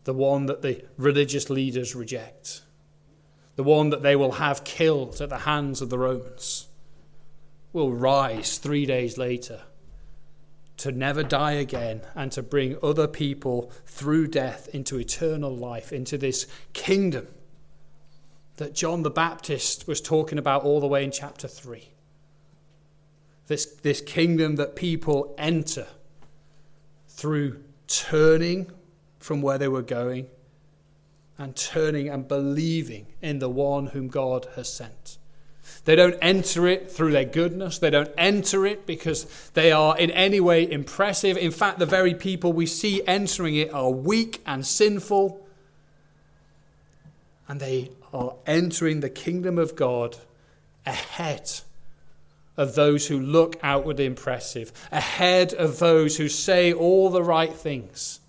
The 0.06 0.14
one 0.14 0.46
that 0.46 0.62
the 0.62 0.86
religious 0.98 1.50
leaders 1.50 1.94
reject, 1.94 2.62
the 3.58 3.64
one 3.64 3.90
that 3.90 4.02
they 4.02 4.16
will 4.16 4.32
have 4.32 4.64
killed 4.64 5.20
at 5.20 5.28
the 5.28 5.40
hands 5.40 5.82
of 5.82 5.90
the 5.90 6.00
Romans, 6.00 6.68
will 7.74 7.92
rise 7.92 8.58
three 8.60 8.86
days 8.86 9.18
later 9.18 9.64
to 10.78 10.94
never 10.94 11.22
die 11.22 11.52
again 11.52 12.00
and 12.16 12.32
to 12.32 12.42
bring 12.42 12.78
other 12.82 13.10
people 13.10 13.74
through 13.86 14.28
death 14.28 14.70
into 14.74 14.98
eternal 14.98 15.54
life, 15.54 15.92
into 15.92 16.18
this 16.18 16.48
kingdom 16.72 17.28
that 18.56 18.74
John 18.74 19.04
the 19.04 19.12
Baptist 19.12 19.86
was 19.86 20.00
talking 20.00 20.38
about 20.38 20.64
all 20.64 20.80
the 20.80 20.88
way 20.88 21.04
in 21.04 21.12
chapter 21.12 21.50
3 21.50 21.90
this, 23.54 23.66
this 23.84 24.02
kingdom 24.02 24.56
that 24.56 24.76
people 24.76 25.36
enter 25.38 25.86
through 27.08 27.64
turning 27.86 28.72
from 29.20 29.44
where 29.44 29.60
they 29.60 29.68
were 29.68 29.84
going 29.84 30.26
and 31.38 31.56
turning 31.56 32.10
and 32.10 32.28
believing 32.28 33.06
in 33.22 33.38
the 33.38 33.50
one 33.50 33.86
whom 33.86 34.08
God 34.08 34.48
has 34.56 34.74
sent. 34.74 35.20
They 35.86 35.96
don't 35.96 36.18
enter 36.20 36.68
it 36.68 36.90
through 36.90 37.12
their 37.12 37.26
goodness. 37.26 37.78
They 37.78 37.92
don't 37.92 38.10
enter 38.18 38.66
it 38.66 38.88
because 38.88 39.26
they 39.54 39.72
are 39.72 39.96
in 40.00 40.10
any 40.10 40.40
way 40.40 40.68
impressive. 40.70 41.38
In 41.38 41.52
fact, 41.52 41.78
the 41.78 41.86
very 41.86 42.16
people 42.16 42.54
we 42.54 42.66
see 42.66 43.06
entering 43.06 43.56
it 43.56 43.72
are 43.72 43.92
weak 43.92 44.42
and 44.48 44.66
sinful. 44.66 45.46
And 47.48 47.60
they 47.60 47.92
are 48.12 48.34
entering 48.48 49.02
the 49.02 49.12
kingdom 49.12 49.60
of 49.60 49.76
God 49.76 50.18
ahead 50.88 51.52
of 52.56 52.76
those 52.76 53.08
who 53.08 53.20
look 53.20 53.58
outwardly 53.64 54.06
impressive, 54.06 54.72
ahead 54.92 55.54
of 55.54 55.80
those 55.80 56.18
who 56.18 56.30
say 56.30 56.72
all 56.72 57.10
the 57.10 57.24
right 57.24 57.54
things. 57.54 58.20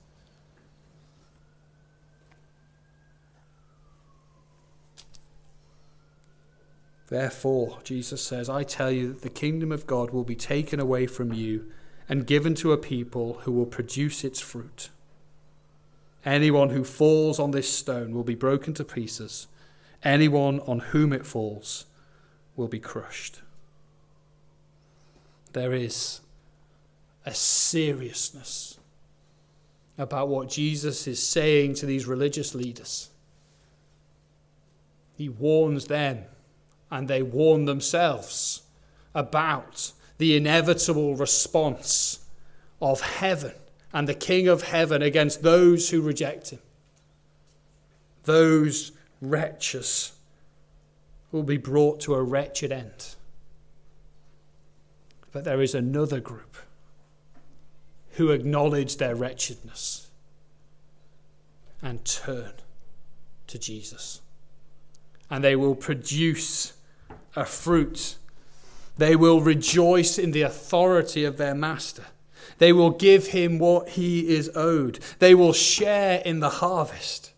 Therefore, 7.09 7.79
Jesus 7.85 8.23
says, 8.23 8.49
I 8.49 8.65
tell 8.65 8.91
you 8.91 9.09
that 9.09 9.23
the 9.23 9.29
kingdom 9.29 9.71
of 9.71 9.87
God 9.87 10.11
will 10.11 10.25
be 10.25 10.35
taken 10.35 10.81
away 10.81 11.07
from 11.07 11.33
you 11.33 11.71
and 12.09 12.27
given 12.27 12.55
to 12.57 12.73
a 12.73 12.79
people 12.79 13.35
who 13.43 13.53
will 13.53 13.67
produce 13.67 14.25
its 14.25 14.41
fruit. 14.41 14.89
Anyone 16.25 16.71
who 16.71 16.83
falls 16.83 17.39
on 17.39 17.51
this 17.51 17.71
stone 17.71 18.15
will 18.15 18.25
be 18.25 18.35
broken 18.35 18.73
to 18.75 18.85
pieces. 18.85 19.47
Anyone 20.03 20.61
on 20.61 20.81
whom 20.81 21.13
it 21.13 21.27
falls 21.27 21.85
will 22.57 22.69
be 22.69 22.81
crushed 22.81 23.43
there 25.55 25.73
is 25.73 26.21
a 27.25 27.33
seriousness 27.33 28.79
about 29.97 30.29
what 30.29 30.51
Jesus 30.51 31.07
is 31.07 31.27
saying 31.27 31.75
to 31.77 31.87
these 31.87 32.07
religious 32.07 32.55
leaders. 32.55 33.09
He 35.16 35.28
warns 35.28 35.87
them, 35.87 36.24
and 36.91 37.09
they 37.09 37.22
warn 37.22 37.64
themselves 37.64 38.62
about 39.14 39.93
the 40.18 40.37
inevitable 40.37 41.14
response 41.14 42.18
of 42.83 43.01
heaven 43.01 43.53
and 43.93 44.09
the 44.09 44.14
King 44.14 44.49
of 44.49 44.62
heaven 44.62 45.03
against 45.03 45.43
those 45.43 45.91
who 45.91 46.03
reject 46.03 46.51
him. 46.51 46.59
Those 48.24 48.91
wretches 49.20 50.12
will 51.31 51.45
be 51.45 51.57
brought 51.57 52.01
to 52.01 52.14
a 52.14 52.22
wretched 52.22 52.72
end. 52.72 53.14
But 55.35 55.43
there 55.43 55.61
is 55.61 55.74
another 55.74 56.20
group 56.20 56.57
who 58.12 58.30
acknowledge 58.30 58.97
their 58.99 59.16
wretchedness 59.16 60.09
and 61.82 62.05
turn 62.05 62.53
to 63.49 63.59
Jesus. 63.59 64.20
And 65.28 65.43
they 65.43 65.57
will 65.57 65.74
produce 65.74 66.74
a 67.35 67.45
fruit. 67.45 68.14
They 68.97 69.16
will 69.16 69.41
rejoice 69.41 70.18
in 70.18 70.30
the 70.30 70.43
authority 70.43 71.24
of 71.24 71.37
their 71.37 71.55
master. 71.55 72.05
They 72.59 72.72
will 72.72 72.91
give 72.91 73.26
him 73.28 73.59
what 73.59 73.89
he 73.89 74.28
is 74.28 74.53
owed. 74.55 75.01
They 75.18 75.35
will 75.35 75.53
share 75.53 76.22
in 76.24 76.39
the 76.39 76.49
harvest. 76.49 77.32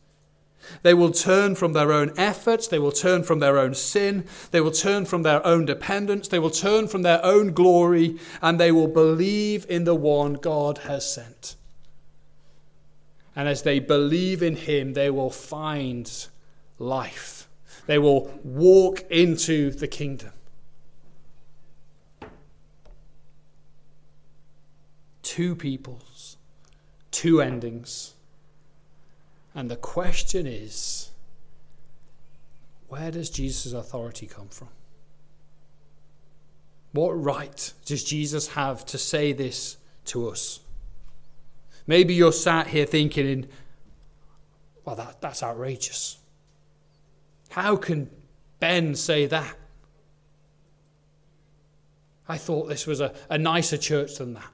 They 0.82 0.94
will 0.94 1.10
turn 1.10 1.54
from 1.54 1.72
their 1.72 1.92
own 1.92 2.12
efforts. 2.16 2.68
They 2.68 2.78
will 2.78 2.92
turn 2.92 3.22
from 3.22 3.38
their 3.40 3.58
own 3.58 3.74
sin. 3.74 4.24
They 4.50 4.60
will 4.60 4.70
turn 4.70 5.04
from 5.04 5.22
their 5.22 5.44
own 5.46 5.64
dependence. 5.64 6.28
They 6.28 6.38
will 6.38 6.50
turn 6.50 6.88
from 6.88 7.02
their 7.02 7.24
own 7.24 7.52
glory. 7.52 8.18
And 8.42 8.58
they 8.58 8.72
will 8.72 8.88
believe 8.88 9.66
in 9.68 9.84
the 9.84 9.94
one 9.94 10.34
God 10.34 10.78
has 10.78 11.10
sent. 11.12 11.56
And 13.34 13.48
as 13.48 13.62
they 13.62 13.78
believe 13.78 14.42
in 14.42 14.56
him, 14.56 14.94
they 14.94 15.10
will 15.10 15.30
find 15.30 16.10
life. 16.78 17.48
They 17.86 17.98
will 17.98 18.30
walk 18.42 19.04
into 19.10 19.70
the 19.70 19.86
kingdom. 19.86 20.32
Two 25.22 25.54
peoples, 25.54 26.38
two 27.10 27.40
endings. 27.40 28.15
And 29.57 29.70
the 29.70 29.76
question 29.76 30.46
is 30.46 31.11
where 32.88 33.11
does 33.11 33.30
Jesus' 33.30 33.72
authority 33.72 34.26
come 34.26 34.48
from? 34.48 34.68
What 36.92 37.12
right 37.12 37.72
does 37.86 38.04
Jesus 38.04 38.48
have 38.48 38.84
to 38.86 38.98
say 38.98 39.32
this 39.32 39.78
to 40.07 40.28
us? 40.28 40.61
Maybe 41.86 42.14
you're 42.14 42.32
sat 42.32 42.66
here 42.68 42.84
thinking, 42.84 43.48
well, 44.84 44.94
that, 44.96 45.20
that's 45.22 45.42
outrageous. 45.42 46.18
How 47.48 47.76
can 47.76 48.11
Ben 48.61 48.94
say 48.94 49.24
that? 49.26 49.57
I 52.28 52.36
thought 52.36 52.68
this 52.68 52.86
was 52.86 53.00
a, 53.00 53.14
a 53.30 53.38
nicer 53.38 53.78
church 53.78 54.16
than 54.16 54.34
that. 54.34 54.52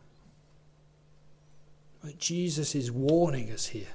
But 2.04 2.18
Jesus 2.18 2.74
is 2.76 2.92
warning 2.92 3.50
us 3.50 3.66
here 3.66 3.88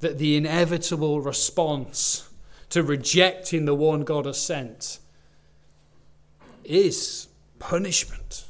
that 0.00 0.18
the 0.18 0.36
inevitable 0.36 1.20
response 1.20 2.28
to 2.70 2.82
rejecting 2.82 3.64
the 3.64 3.74
one 3.74 4.02
God 4.04 4.26
has 4.26 4.40
sent 4.40 4.98
is 6.64 7.28
punishment, 7.58 8.44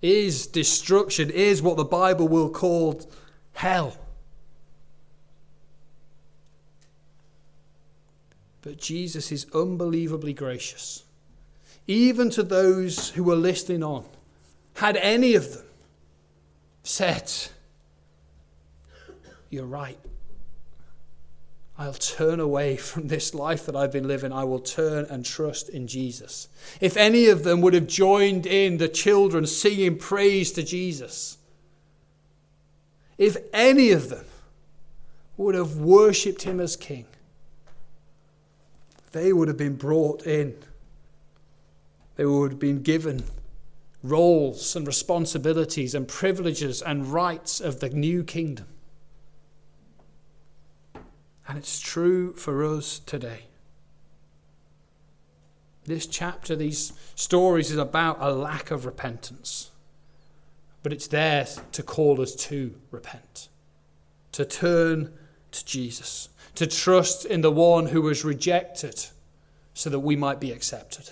is 0.00 0.46
destruction, 0.46 1.30
is 1.30 1.60
what 1.60 1.76
the 1.76 1.84
Bible 1.84 2.28
will 2.28 2.50
call 2.50 3.08
hell. 3.54 3.96
But 8.62 8.78
Jesus 8.78 9.30
is 9.30 9.46
unbelievably 9.54 10.32
gracious, 10.32 11.04
even 11.86 12.30
to 12.30 12.42
those 12.42 13.10
who 13.10 13.22
were 13.22 13.36
listening 13.36 13.82
on. 13.82 14.04
Had 14.74 14.96
any 14.96 15.34
of 15.34 15.54
them 15.54 15.64
said, 16.82 17.32
You're 19.50 19.66
right. 19.66 19.98
I'll 21.78 21.92
turn 21.92 22.40
away 22.40 22.76
from 22.76 23.08
this 23.08 23.34
life 23.34 23.66
that 23.66 23.76
I've 23.76 23.92
been 23.92 24.08
living. 24.08 24.32
I 24.32 24.44
will 24.44 24.60
turn 24.60 25.06
and 25.10 25.24
trust 25.24 25.68
in 25.68 25.86
Jesus. 25.86 26.48
If 26.80 26.96
any 26.96 27.26
of 27.26 27.44
them 27.44 27.60
would 27.60 27.74
have 27.74 27.86
joined 27.86 28.46
in 28.46 28.78
the 28.78 28.88
children 28.88 29.46
singing 29.46 29.98
praise 29.98 30.52
to 30.52 30.62
Jesus, 30.62 31.38
if 33.18 33.36
any 33.52 33.90
of 33.90 34.10
them 34.10 34.26
would 35.36 35.54
have 35.54 35.76
worshipped 35.76 36.42
him 36.42 36.60
as 36.60 36.76
king, 36.76 37.06
they 39.12 39.32
would 39.32 39.48
have 39.48 39.56
been 39.56 39.76
brought 39.76 40.26
in. 40.26 40.56
They 42.16 42.26
would 42.26 42.52
have 42.52 42.60
been 42.60 42.82
given 42.82 43.24
roles 44.02 44.76
and 44.76 44.86
responsibilities 44.86 45.94
and 45.94 46.06
privileges 46.06 46.82
and 46.82 47.06
rights 47.12 47.60
of 47.60 47.80
the 47.80 47.88
new 47.90 48.24
kingdom. 48.24 48.66
And 51.48 51.56
it's 51.56 51.78
true 51.78 52.32
for 52.32 52.64
us 52.64 52.98
today. 52.98 53.44
This 55.84 56.06
chapter, 56.06 56.56
these 56.56 56.92
stories, 57.14 57.70
is 57.70 57.78
about 57.78 58.18
a 58.20 58.32
lack 58.32 58.70
of 58.70 58.84
repentance. 58.84 59.70
But 60.82 60.92
it's 60.92 61.06
there 61.06 61.46
to 61.72 61.82
call 61.82 62.20
us 62.20 62.34
to 62.36 62.74
repent, 62.90 63.48
to 64.32 64.44
turn 64.44 65.12
to 65.52 65.64
Jesus, 65.64 66.28
to 66.56 66.66
trust 66.66 67.24
in 67.24 67.40
the 67.40 67.50
one 67.50 67.86
who 67.86 68.02
was 68.02 68.24
rejected 68.24 69.06
so 69.74 69.90
that 69.90 70.00
we 70.00 70.16
might 70.16 70.40
be 70.40 70.52
accepted. 70.52 71.10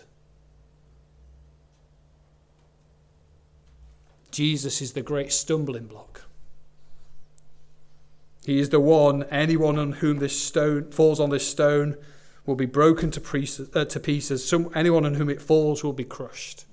Jesus 4.31 4.83
is 4.83 4.95
the 4.95 5.03
great 5.03 5.33
stumbling 5.33 5.87
block. 5.87 6.14
He 8.45 8.59
is 8.59 8.69
the 8.69 8.81
one, 8.81 9.23
anyone 9.25 9.79
on 9.79 9.93
whom 9.93 10.19
this 10.19 10.39
stone 10.39 10.91
falls 10.91 11.19
on 11.19 11.31
this 11.31 11.49
stone 11.49 11.97
will 12.45 12.57
be 12.57 12.67
broken 12.67 13.11
to, 13.13 13.21
pieces. 13.21 13.75
Uh, 13.75 13.87
to 13.87 13.99
pieces. 13.99 14.47
Some, 14.47 14.71
anyone 14.75 15.07
on 15.07 15.15
whom 15.15 15.31
it 15.31 15.41
falls 15.41 15.83
will 15.83 15.95
be 15.95 16.05
crushed. 16.05 16.67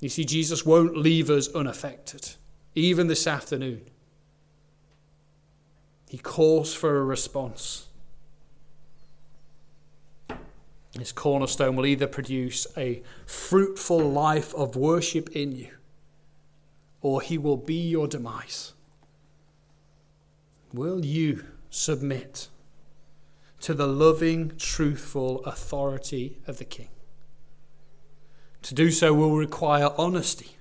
You 0.00 0.08
see, 0.08 0.24
Jesus 0.24 0.64
won't 0.64 0.96
leave 0.96 1.30
us 1.30 1.48
unaffected, 1.54 2.34
even 2.74 3.06
this 3.08 3.26
afternoon. 3.26 3.82
He 6.08 6.18
calls 6.18 6.74
for 6.74 6.98
a 6.98 7.04
response. 7.04 7.86
His 10.98 11.12
cornerstone 11.12 11.76
will 11.76 11.86
either 11.86 12.06
produce 12.06 12.66
a 12.76 13.02
fruitful 13.26 14.00
life 14.00 14.54
of 14.54 14.76
worship 14.76 15.30
in 15.30 15.52
you, 15.52 15.70
or 17.00 17.20
he 17.20 17.38
will 17.38 17.56
be 17.56 17.88
your 17.88 18.06
demise. 18.06 18.74
Will 20.72 21.04
you 21.04 21.44
submit 21.70 22.48
to 23.60 23.74
the 23.74 23.86
loving, 23.86 24.52
truthful 24.58 25.44
authority 25.44 26.38
of 26.46 26.58
the 26.58 26.64
King? 26.64 26.88
To 28.62 28.74
do 28.74 28.90
so 28.90 29.14
will 29.14 29.36
require 29.36 29.90
honesty. 29.96 30.56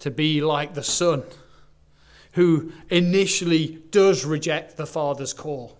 To 0.00 0.10
be 0.10 0.40
like 0.40 0.74
the 0.74 0.82
Son, 0.82 1.22
who 2.32 2.72
initially 2.90 3.78
does 3.90 4.24
reject 4.24 4.76
the 4.76 4.86
Father's 4.86 5.32
call 5.32 5.78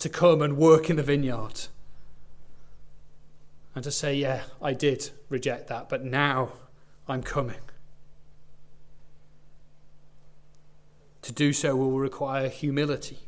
to 0.00 0.08
come 0.08 0.42
and 0.42 0.56
work 0.56 0.90
in 0.90 0.96
the 0.96 1.02
vineyard. 1.02 1.68
And 3.74 3.84
to 3.84 3.90
say, 3.90 4.14
Yeah, 4.14 4.42
I 4.60 4.74
did 4.74 5.10
reject 5.28 5.68
that, 5.68 5.88
but 5.88 6.04
now 6.04 6.50
I'm 7.08 7.22
coming. 7.22 7.60
To 11.22 11.32
do 11.32 11.52
so 11.52 11.76
will 11.76 11.98
require 11.98 12.48
humility. 12.48 13.18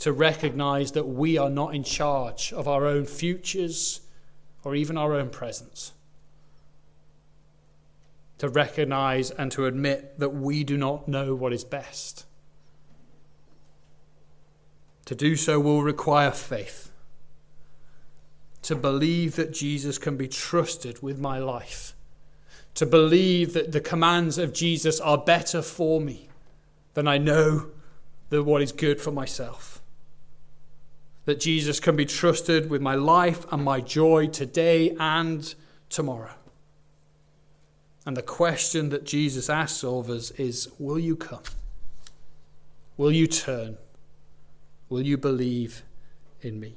To 0.00 0.12
recognize 0.12 0.92
that 0.92 1.06
we 1.06 1.36
are 1.36 1.50
not 1.50 1.74
in 1.74 1.84
charge 1.84 2.52
of 2.52 2.66
our 2.66 2.86
own 2.86 3.04
futures 3.04 4.00
or 4.64 4.74
even 4.74 4.96
our 4.96 5.14
own 5.14 5.28
presence. 5.28 5.92
To 8.38 8.48
recognize 8.48 9.30
and 9.30 9.50
to 9.52 9.66
admit 9.66 10.18
that 10.18 10.30
we 10.30 10.64
do 10.64 10.76
not 10.76 11.08
know 11.08 11.34
what 11.34 11.52
is 11.52 11.64
best. 11.64 12.24
To 15.06 15.14
do 15.14 15.36
so 15.36 15.58
will 15.58 15.82
require 15.82 16.30
faith. 16.30 16.92
To 18.62 18.76
believe 18.76 19.36
that 19.36 19.52
Jesus 19.52 19.98
can 19.98 20.16
be 20.16 20.28
trusted 20.28 21.02
with 21.02 21.18
my 21.18 21.38
life. 21.38 21.94
To 22.74 22.86
believe 22.86 23.54
that 23.54 23.72
the 23.72 23.80
commands 23.80 24.38
of 24.38 24.52
Jesus 24.52 25.00
are 25.00 25.18
better 25.18 25.62
for 25.62 26.00
me 26.00 26.27
then 26.98 27.06
I 27.06 27.16
know 27.16 27.68
that 28.30 28.42
what 28.42 28.60
is 28.60 28.72
good 28.72 29.00
for 29.00 29.12
myself. 29.12 29.80
That 31.26 31.38
Jesus 31.38 31.78
can 31.78 31.94
be 31.94 32.04
trusted 32.04 32.68
with 32.68 32.82
my 32.82 32.96
life 32.96 33.46
and 33.52 33.62
my 33.62 33.80
joy 33.80 34.26
today 34.26 34.96
and 34.98 35.54
tomorrow. 35.90 36.34
And 38.04 38.16
the 38.16 38.22
question 38.22 38.88
that 38.88 39.06
Jesus 39.06 39.48
asks 39.48 39.84
of 39.84 40.10
us 40.10 40.32
is 40.32 40.70
Will 40.80 40.98
you 40.98 41.14
come? 41.14 41.44
Will 42.96 43.12
you 43.12 43.28
turn? 43.28 43.78
Will 44.88 45.02
you 45.02 45.16
believe 45.16 45.84
in 46.42 46.58
me? 46.58 46.74